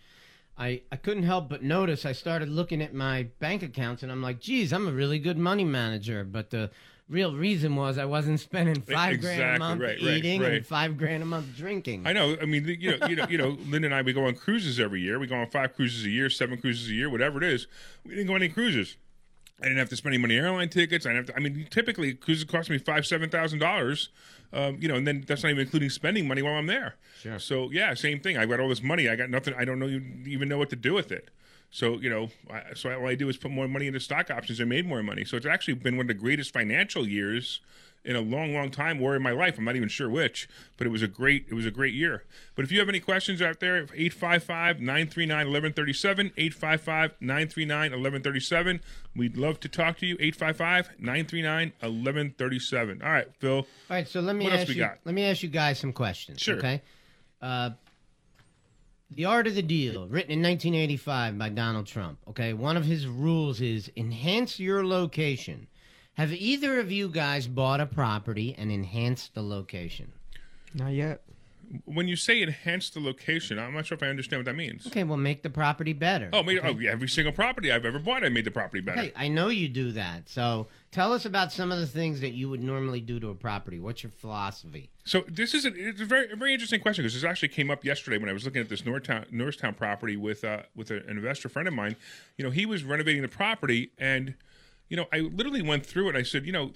[0.57, 4.21] I, I couldn't help but notice I started looking at my bank accounts and I'm
[4.21, 6.25] like, geez, I'm a really good money manager.
[6.25, 6.69] But the
[7.09, 10.53] real reason was I wasn't spending five grand a month right, right, eating right.
[10.53, 12.05] and five grand a month drinking.
[12.05, 12.37] I know.
[12.41, 13.57] I mean, you know, you know, you know.
[13.67, 15.19] Lynn and I we go on cruises every year.
[15.19, 17.67] We go on five cruises a year, seven cruises a year, whatever it is.
[18.05, 18.97] We didn't go on any cruises.
[19.59, 21.05] I didn't have to spend any money on airline tickets.
[21.05, 21.41] I didn't have to.
[21.41, 24.09] I mean, typically cruises cost me five, seven thousand dollars.
[24.53, 26.95] Um, you know, and then that's not even including spending money while I'm there.
[27.21, 27.39] Sure.
[27.39, 28.37] So yeah, same thing.
[28.37, 29.09] I got all this money.
[29.09, 29.53] I got nothing.
[29.57, 29.87] I don't know
[30.25, 31.29] even know what to do with it.
[31.69, 34.59] So you know, I, so all I do is put more money into stock options
[34.59, 35.25] and made more money.
[35.25, 37.61] So it's actually been one of the greatest financial years
[38.07, 39.57] in a long, long time or in my life.
[39.57, 40.47] I'm not even sure which,
[40.77, 42.23] but it was a great, it was a great year.
[42.55, 46.33] But if you have any questions out there, 855-939-1137,
[47.21, 48.79] 855-939-1137.
[49.15, 50.15] We'd love to talk to you.
[50.17, 53.03] 855-939-1137.
[53.03, 53.57] All right, Phil.
[53.57, 54.75] All right, so let me ask you.
[54.75, 54.99] got?
[55.03, 56.39] Let me ask you guys some questions.
[56.39, 56.55] Sure.
[56.57, 56.81] Okay.
[57.41, 57.71] Uh,
[59.09, 62.19] the Art of the Deal, written in 1985 by Donald Trump.
[62.27, 65.67] Okay, one of his rules is enhance your location.
[66.15, 70.11] Have either of you guys bought a property and enhanced the location?
[70.73, 71.21] Not yet.
[71.85, 74.87] When you say enhance the location, I'm not sure if I understand what that means.
[74.87, 76.29] Okay, well, make the property better.
[76.31, 79.01] Oh, made, oh, every single property I've ever bought, I made the property better.
[79.01, 80.29] Okay, I know you do that.
[80.29, 83.35] So tell us about some of the things that you would normally do to a
[83.35, 83.79] property.
[83.79, 84.89] What's your philosophy?
[85.03, 87.69] So this is a, it's a very a very interesting question because this actually came
[87.69, 91.03] up yesterday when I was looking at this Northtown Norristown property with uh, with an
[91.09, 91.95] investor friend of mine.
[92.37, 94.35] You know, he was renovating the property, and
[94.89, 96.15] you know, I literally went through it.
[96.15, 96.71] I said, you know,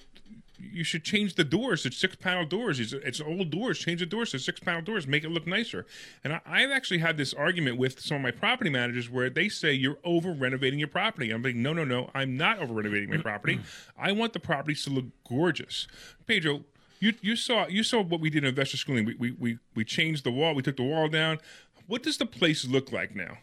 [0.62, 1.86] you should change the doors.
[1.86, 2.80] It's six panel doors.
[2.80, 3.80] It's, it's old doors.
[3.80, 5.08] Change the doors to six panel doors.
[5.08, 5.86] Make it look nicer.
[6.24, 9.50] And I, I've actually had this argument with some of my property managers where they
[9.50, 11.32] say you're over renovating your property.
[11.32, 12.10] I'm like, no, no, no.
[12.14, 13.60] I'm not over renovating my property.
[13.98, 15.88] I want the properties to look gorgeous.
[16.28, 16.62] Pedro,
[17.00, 19.06] you you saw you saw what we did in investor schooling.
[19.06, 20.54] We, we we we changed the wall.
[20.54, 21.40] We took the wall down.
[21.88, 23.40] What does the place look like now?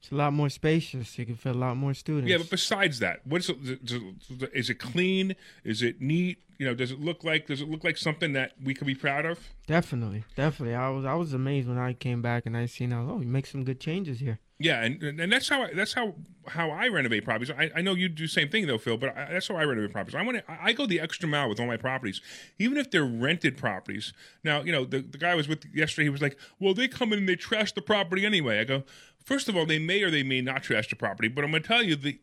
[0.00, 1.18] It's a lot more spacious.
[1.18, 2.30] You can fit a lot more students.
[2.30, 5.34] Yeah, but besides that, what's is it clean?
[5.64, 6.38] Is it neat?
[6.58, 8.94] You know, does it look like does it look like something that we could be
[8.94, 9.38] proud of?
[9.66, 10.74] definitely, definitely.
[10.74, 13.08] I was I was amazed when I came back and I seen out.
[13.10, 14.38] Oh, you make some good changes here.
[14.60, 16.14] Yeah, and and that's how I, that's how
[16.48, 17.50] how I renovate properties.
[17.56, 19.62] I, I know you do the same thing though, Phil, but I, that's how I
[19.62, 20.16] renovate properties.
[20.16, 22.20] I want to I go the extra mile with all my properties,
[22.58, 24.12] even if they're rented properties.
[24.42, 26.88] Now, you know, the the guy I was with yesterday, he was like, "Well, they
[26.88, 28.82] come in and they trash the property anyway." I go,
[29.28, 31.62] First of all, they may or they may not trash the property, but I'm going
[31.62, 32.18] to tell you, the,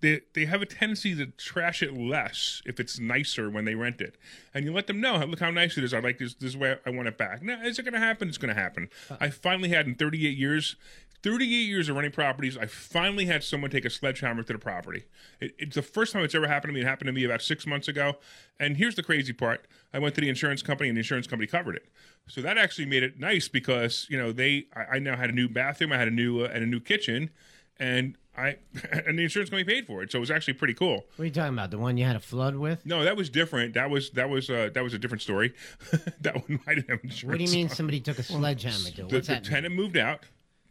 [0.00, 4.00] they, they have a tendency to trash it less if it's nicer when they rent
[4.00, 4.16] it.
[4.54, 5.92] And you let them know, look how nice it is.
[5.92, 6.34] I like this.
[6.34, 7.42] This is where I want it back.
[7.42, 8.28] Now, is it going to happen?
[8.28, 8.88] It's going to happen.
[9.10, 9.16] Uh.
[9.20, 10.76] I finally had in 38 years,
[11.24, 15.04] 38 years of running properties, I finally had someone take a sledgehammer to the property.
[15.40, 16.82] It, it's the first time it's ever happened to me.
[16.82, 18.18] It happened to me about six months ago.
[18.60, 21.46] And here's the crazy part: I went to the insurance company, and the insurance company
[21.46, 21.88] covered it.
[22.28, 25.32] So that actually made it nice because you know they I, I now had a
[25.32, 27.30] new bathroom, I had a new uh, and a new kitchen,
[27.78, 28.58] and I
[29.06, 30.12] and the insurance company paid for it.
[30.12, 31.06] So it was actually pretty cool.
[31.16, 31.70] What are you talking about?
[31.70, 32.84] The one you had a flood with?
[32.84, 33.72] No, that was different.
[33.72, 35.54] That was that was uh, that was a different story.
[36.20, 37.24] that one I didn't have insurance.
[37.24, 37.74] What do you mean on.
[37.74, 39.08] somebody took a sledgehammer to it?
[39.08, 39.50] The, What's the that mean?
[39.50, 40.24] tenant moved out.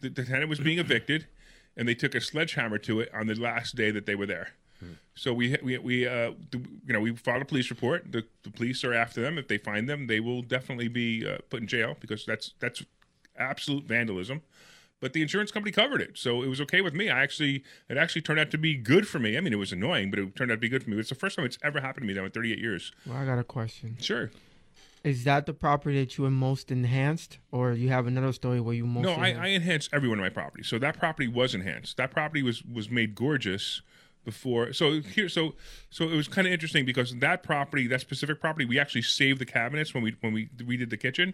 [0.03, 1.27] The, the tenant was being evicted,
[1.77, 4.49] and they took a sledgehammer to it on the last day that they were there.
[5.15, 8.11] So we we we uh you know we filed a police report.
[8.11, 9.37] The, the police are after them.
[9.37, 12.83] If they find them, they will definitely be uh, put in jail because that's that's
[13.37, 14.41] absolute vandalism.
[14.99, 17.09] But the insurance company covered it, so it was okay with me.
[17.09, 19.37] I actually it actually turned out to be good for me.
[19.37, 20.97] I mean, it was annoying, but it turned out to be good for me.
[20.99, 22.91] It's the first time it's ever happened to me now in 38 years.
[23.05, 23.95] Well, I got a question.
[24.01, 24.31] Sure.
[25.03, 28.73] Is that the property that you were most enhanced, or you have another story where
[28.73, 29.03] you most?
[29.03, 29.41] No, I, enhanced?
[29.41, 30.67] I enhanced every one of my properties.
[30.67, 31.97] So that property was enhanced.
[31.97, 33.81] That property was was made gorgeous
[34.23, 34.71] before.
[34.71, 35.55] So here, so
[35.89, 39.39] so it was kind of interesting because that property, that specific property, we actually saved
[39.39, 41.33] the cabinets when we when we redid the kitchen.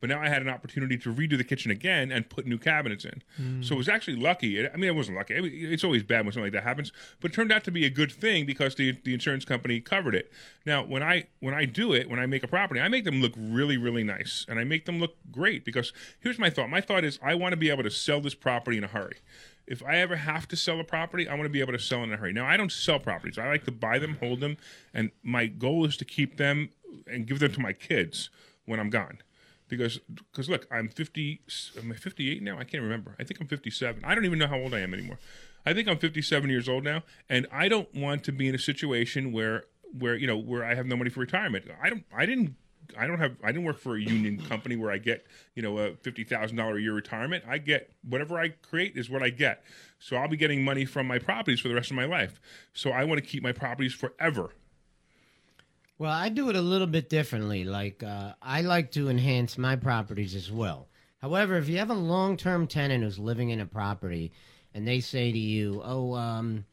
[0.00, 3.04] But now I had an opportunity to redo the kitchen again and put new cabinets
[3.04, 3.22] in.
[3.36, 3.62] Hmm.
[3.62, 4.68] So it was actually lucky.
[4.68, 5.34] I mean, it wasn't lucky.
[5.34, 7.84] I it's always bad when something like that happens, but it turned out to be
[7.84, 10.30] a good thing because the the insurance company covered it.
[10.64, 13.20] Now, when I when I do it, when I make a property, I make them
[13.20, 16.70] look really really nice, and I make them look great because here's my thought.
[16.70, 19.16] My thought is I want to be able to sell this property in a hurry.
[19.66, 22.02] If I ever have to sell a property, I want to be able to sell
[22.02, 22.32] in a hurry.
[22.32, 23.36] Now, I don't sell properties.
[23.36, 24.56] I like to buy them, hold them,
[24.94, 26.70] and my goal is to keep them
[27.06, 28.30] and give them to my kids
[28.64, 29.18] when I'm gone
[29.68, 29.98] because
[30.32, 31.42] because look, I'm 50.
[31.78, 32.58] Am I 58 now?
[32.58, 33.14] I can't remember.
[33.18, 34.04] I think I'm 57.
[34.04, 35.18] I don't even know how old I am anymore.
[35.66, 38.58] I think I'm 57 years old now, and I don't want to be in a
[38.58, 39.64] situation where
[39.98, 41.66] where you know where I have no money for retirement.
[41.82, 42.04] I don't.
[42.14, 42.56] I didn't.
[42.98, 43.36] I don't have.
[43.42, 46.56] I didn't work for a union company where I get you know a fifty thousand
[46.56, 47.44] dollar a year retirement.
[47.46, 49.62] I get whatever I create is what I get.
[49.98, 52.40] So I'll be getting money from my properties for the rest of my life.
[52.72, 54.50] So I want to keep my properties forever.
[55.98, 57.64] Well, I do it a little bit differently.
[57.64, 60.88] Like uh, I like to enhance my properties as well.
[61.20, 64.30] However, if you have a long-term tenant who's living in a property,
[64.72, 66.64] and they say to you, "Oh, um,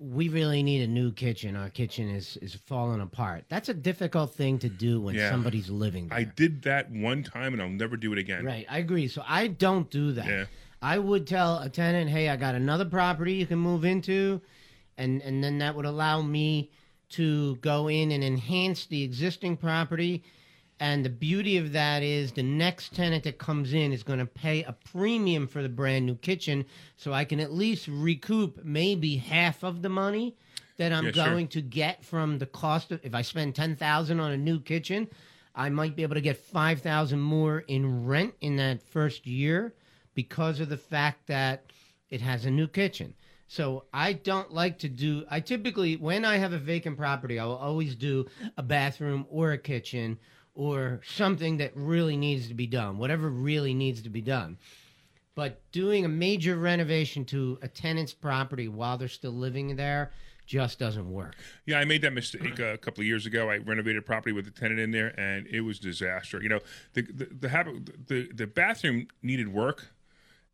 [0.00, 1.54] we really need a new kitchen.
[1.54, 5.30] Our kitchen is is falling apart." That's a difficult thing to do when Yeah.
[5.30, 6.18] somebody's living there.
[6.18, 8.44] I did that one time, and I'll never do it again.
[8.44, 9.06] Right, I agree.
[9.06, 10.26] So I don't do that.
[10.26, 10.44] Yeah.
[10.84, 14.40] I would tell a tenant, "Hey, I got another property you can move into,"
[14.98, 16.72] and and then that would allow me
[17.12, 20.22] to go in and enhance the existing property.
[20.80, 24.26] And the beauty of that is the next tenant that comes in is going to
[24.26, 26.64] pay a premium for the brand new kitchen,
[26.96, 30.34] so I can at least recoup maybe half of the money
[30.78, 31.24] that I'm Yeah, sure.
[31.26, 33.00] going to get from the cost of.
[33.04, 35.08] If I spend ten thousand on a new kitchen,
[35.54, 39.74] I might be able to get five thousand more in rent in that first year
[40.14, 41.64] because of the fact that
[42.10, 43.14] it has a new kitchen.
[43.52, 45.26] So I don't like to do.
[45.30, 48.24] I typically, when I have a vacant property, I will always do
[48.56, 50.18] a bathroom or a kitchen
[50.54, 54.56] or something that really needs to be done, whatever really needs to be done.
[55.34, 60.12] But doing a major renovation to a tenant's property while they're still living there
[60.46, 61.36] just doesn't work.
[61.66, 63.50] Yeah, I made that mistake uh, a couple of years ago.
[63.50, 66.42] I renovated property with a tenant in there, and it was disaster.
[66.42, 66.60] You know,
[66.94, 69.92] the the the, habit, the, the bathroom needed work,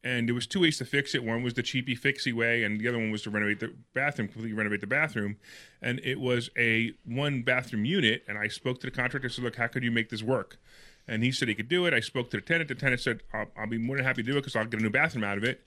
[0.04, 1.24] and there was two ways to fix it.
[1.24, 4.28] One was the cheapy fixy way, and the other one was to renovate the bathroom,
[4.28, 5.36] completely renovate the bathroom.
[5.82, 8.24] And it was a one bathroom unit.
[8.28, 9.28] And I spoke to the contractor.
[9.28, 10.58] Said, "Look, how could you make this work?"
[11.06, 11.94] And he said he could do it.
[11.94, 12.68] I spoke to the tenant.
[12.68, 14.80] The tenant said, "I'll, I'll be more than happy to do it because I'll get
[14.80, 15.66] a new bathroom out of it."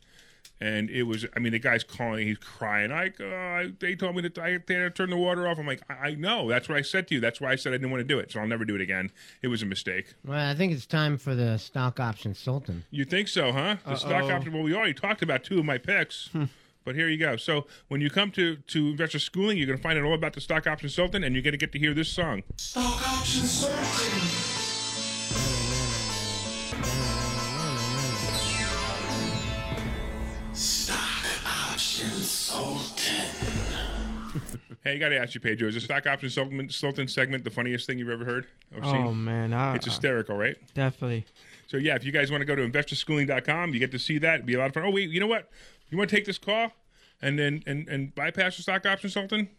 [0.62, 2.92] And it was, I mean, the guy's calling, he's crying.
[2.92, 5.58] Like, uh, they told me that I had to turn the water off.
[5.58, 6.48] I'm like, I, I know.
[6.48, 7.20] That's what I said to you.
[7.20, 8.32] That's why I said I didn't want to do it.
[8.32, 9.10] So I'll never do it again.
[9.42, 10.14] It was a mistake.
[10.24, 12.84] Well, I think it's time for the stock option sultan.
[12.92, 13.78] You think so, huh?
[13.86, 14.32] The stock Uh-oh.
[14.36, 14.54] option.
[14.54, 16.30] Well, we already talked about two of my picks.
[16.84, 17.36] But here you go.
[17.38, 20.34] So when you come to to investor schooling, you're going to find out all about
[20.34, 22.42] the stock option sultan, and you're going to get to hear this song.
[34.84, 37.52] Hey, I got to ask you, Pedro, is the stock option sultan, sultan segment the
[37.52, 38.48] funniest thing you've ever heard?
[38.76, 40.56] Or Oh man, I, It's hysterical, right?
[40.74, 41.26] definitely.
[41.68, 44.36] So yeah, if you guys want to go to investorschooling.com, you get to see that.
[44.36, 44.84] It'd be a lot of fun.
[44.84, 45.50] Oh wait, you know what?
[45.90, 46.72] You want to take this call
[47.22, 49.50] and then and and bypass the stock option sultan?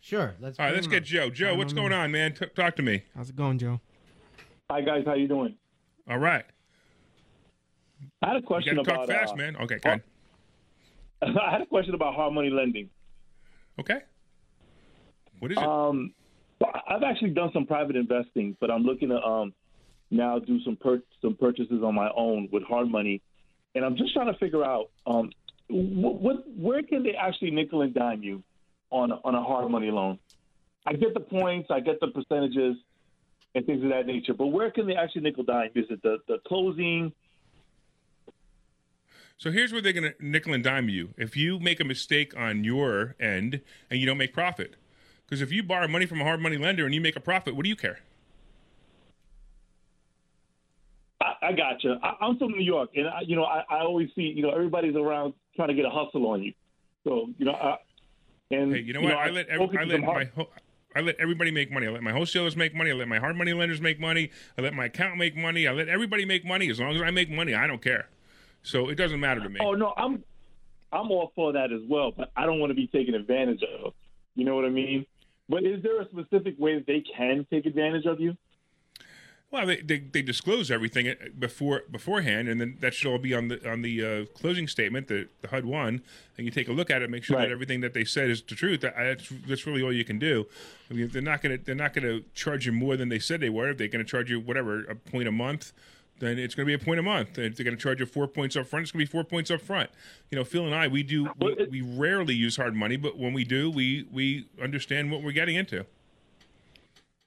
[0.00, 0.34] Sure.
[0.40, 1.04] Let's All right, let's him get on.
[1.04, 1.30] Joe.
[1.30, 2.32] Joe, what's going on, man?
[2.34, 3.02] T- talk to me.
[3.14, 3.80] How's it going, Joe?
[4.70, 5.54] Hi guys, how you doing?
[6.08, 6.44] All right,
[8.22, 9.56] I had a you question got to about talk fast, uh, man.
[9.56, 10.02] Okay, good.
[11.22, 12.90] I had a question about hard money lending.
[13.80, 13.98] Okay.
[15.38, 15.64] What is it?
[15.64, 16.12] Um,
[16.88, 19.52] I've actually done some private investing, but I'm looking to um
[20.10, 20.78] now do some
[21.20, 23.20] some purchases on my own with hard money,
[23.74, 25.30] and I'm just trying to figure out um
[25.68, 28.42] what, what where can they actually nickel and dime you
[28.90, 30.18] on on a hard money loan?
[30.86, 32.76] I get the points, I get the percentages,
[33.54, 35.70] and things of that nature, but where can they actually nickel dime?
[35.74, 37.12] Is it the the closing?
[39.38, 41.10] So here's where they're going to nickel and dime you.
[41.16, 43.60] If you make a mistake on your end
[43.90, 44.76] and you don't make profit,
[45.26, 47.54] because if you borrow money from a hard money lender and you make a profit,
[47.54, 47.98] what do you care?
[51.20, 51.98] I, I gotcha.
[52.02, 54.50] I, I'm from New York, and I, you know, I, I always see, you know,
[54.50, 56.52] everybody's around trying to get a hustle on you.
[57.04, 57.76] So, you know, I,
[58.50, 59.14] and Hey, you know what?
[59.14, 60.50] I let every, I let my ho-
[60.94, 61.86] I let everybody make money.
[61.86, 62.90] I let my wholesalers make money.
[62.90, 64.30] I let my hard money lenders make money.
[64.56, 65.66] I let my account make money.
[65.66, 66.70] I let everybody make money.
[66.70, 68.08] As long as I make money, I don't care.
[68.66, 69.60] So it doesn't matter to me.
[69.62, 70.24] Oh no, I'm
[70.92, 73.94] I'm all for that as well, but I don't want to be taken advantage of.
[74.34, 75.06] You know what I mean?
[75.48, 78.36] But is there a specific way that they can take advantage of you?
[79.52, 83.46] Well, they, they, they disclose everything before beforehand, and then that should all be on
[83.46, 86.02] the on the uh, closing statement, the, the HUD one,
[86.36, 87.46] and you take a look at it, make sure Right.
[87.46, 88.80] that everything that they said is the truth.
[88.80, 90.46] That, that's that's really all you can do.
[90.90, 93.48] I mean, they're not gonna they're not gonna charge you more than they said they
[93.48, 93.70] were.
[93.70, 95.72] If they're gonna charge you whatever a point a month,
[96.18, 97.38] then it's gonna be a point a month.
[97.38, 99.60] If they're gonna charge you four points up front, it's gonna be four points up
[99.60, 99.90] front.
[100.30, 103.32] You know, Phil and I, we do we, we rarely use hard money, but when
[103.32, 105.84] we do, we we understand what we're getting into.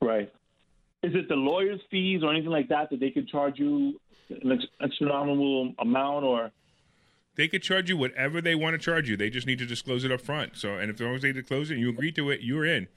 [0.01, 0.31] Right.
[1.03, 4.59] Is it the lawyer's fees or anything like that that they could charge you an
[4.81, 6.51] astronomical amount or?
[7.35, 9.15] They could charge you whatever they want to charge you.
[9.15, 10.57] They just need to disclose it up front.
[10.57, 12.65] So, and if as long as they disclose it and you agree to it, you're
[12.65, 12.87] in.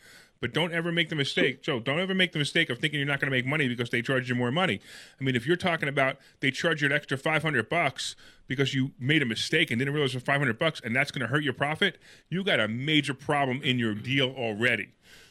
[0.43, 1.79] But don't ever make the mistake, Joe.
[1.79, 4.03] Don't ever make the mistake of thinking you're not going to make money because they
[4.03, 4.81] charge you more money.
[5.21, 8.17] I mean, if you're talking about they charge you an extra 500 bucks
[8.49, 11.21] because you made a mistake and didn't realize it was 500 bucks, and that's going
[11.21, 11.97] to hurt your profit,
[12.29, 14.89] you got a major problem in your deal already.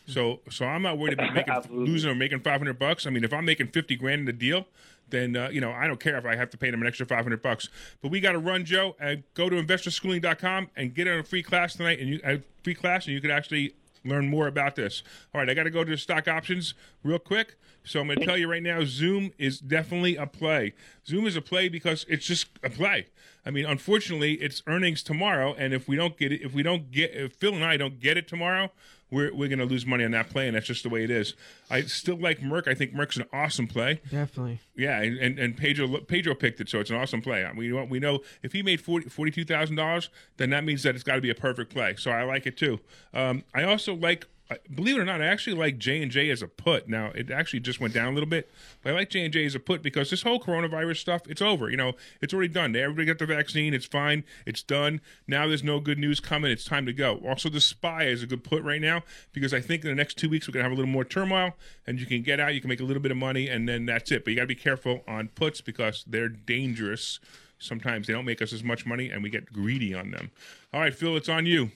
[0.07, 3.05] So so I'm not worried about making losing or making 500 bucks.
[3.05, 4.65] I mean, if I'm making 50 grand in the deal,
[5.09, 7.05] then uh, you know I don't care if I have to pay them an extra
[7.05, 7.67] 500 bucks.
[8.01, 8.95] But we got to run, Joe.
[8.97, 12.75] And go to investorschooling.com and get on a free class tonight, and you a free
[12.75, 15.03] class, and you could actually learn more about this.
[15.33, 16.73] All right, I got to go to the stock options
[17.03, 17.55] real quick.
[17.83, 20.73] So I'm going to tell you right now, Zoom is definitely a play.
[21.05, 23.07] Zoom is a play because it's just a play.
[23.43, 26.91] I mean, unfortunately, it's earnings tomorrow, and if we don't get it, if we don't
[26.91, 28.71] get, if Phil and I don't get it tomorrow,
[29.11, 31.11] we're we're going to lose money on that play, and that's just the way it
[31.11, 31.35] is.
[31.69, 32.67] I still like Merck.
[32.67, 34.01] I think Merck's an awesome play.
[34.09, 34.59] Definitely.
[34.75, 37.45] Yeah, and, and, and Pedro Pedro picked it, so it's an awesome play.
[37.55, 40.83] We know, we know if he made forty forty two thousand dollars, then that means
[40.83, 41.95] that it's got to be a perfect play.
[41.97, 42.79] So I like it too.
[43.13, 44.25] Um, I also like,
[44.73, 46.87] believe it or not, I actually like J and J as a put.
[46.87, 48.49] Now it actually just went down a little bit,
[48.81, 51.41] but I like J and J as a put because this whole coronavirus stuff, it's
[51.41, 51.69] over.
[51.69, 52.75] You know, it's already done.
[52.75, 53.73] Everybody got the vaccine.
[53.73, 54.23] It's fine.
[54.45, 55.01] It's done.
[55.27, 56.51] Now there's no good news coming.
[56.51, 57.21] It's time to go.
[57.27, 60.17] Also, the spy is a good put right now because I think in the next
[60.17, 61.53] two weeks we're gonna have a little more turmoil,
[61.85, 62.53] and you can get out.
[62.53, 64.23] You can make a little bit of money, and then that's it.
[64.23, 67.19] But you got to be careful on puts because they're dangerous.
[67.57, 70.31] Sometimes they don't make us as much money, and we get greedy on them.
[70.73, 71.71] All right, Phil, it's on you.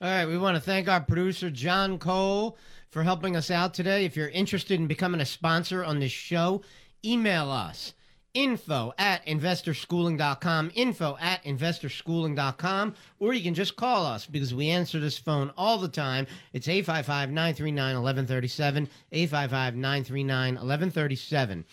[0.00, 2.56] All right, we want to thank our producer, John Cole,
[2.88, 4.04] for helping us out today.
[4.04, 6.62] If you're interested in becoming a sponsor on this show,
[7.04, 7.94] email us
[8.32, 15.00] info at investorschooling.com, info at investorschooling.com, or you can just call us because we answer
[15.00, 16.28] this phone all the time.
[16.52, 21.64] It's 855 939 1137, 855 939 1137.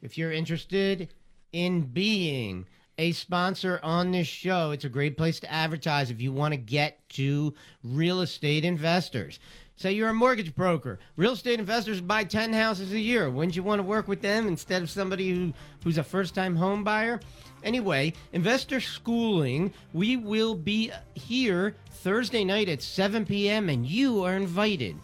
[0.00, 1.12] If you're interested
[1.52, 2.64] in being
[2.98, 6.58] a sponsor on this show, it's a great place to advertise if you want to
[6.58, 9.38] get to real estate investors.
[9.76, 11.00] Say you're a mortgage broker.
[11.16, 13.28] Real estate investors buy 10 houses a year.
[13.28, 16.54] Wouldn't you want to work with them instead of somebody who, who's a first time
[16.54, 17.18] home buyer?
[17.64, 24.36] Anyway, investor schooling, we will be here Thursday night at 7 p.m., and you are
[24.36, 24.96] invited.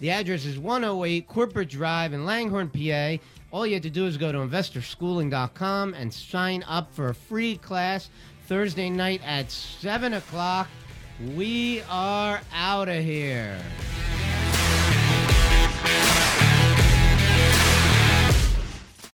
[0.00, 3.22] The address is 108 Corporate Drive in Langhorne, PA.
[3.52, 7.56] All you have to do is go to investorschooling.com and sign up for a free
[7.58, 8.10] class
[8.46, 10.68] Thursday night at 7 o'clock.
[11.34, 13.58] We are out of here.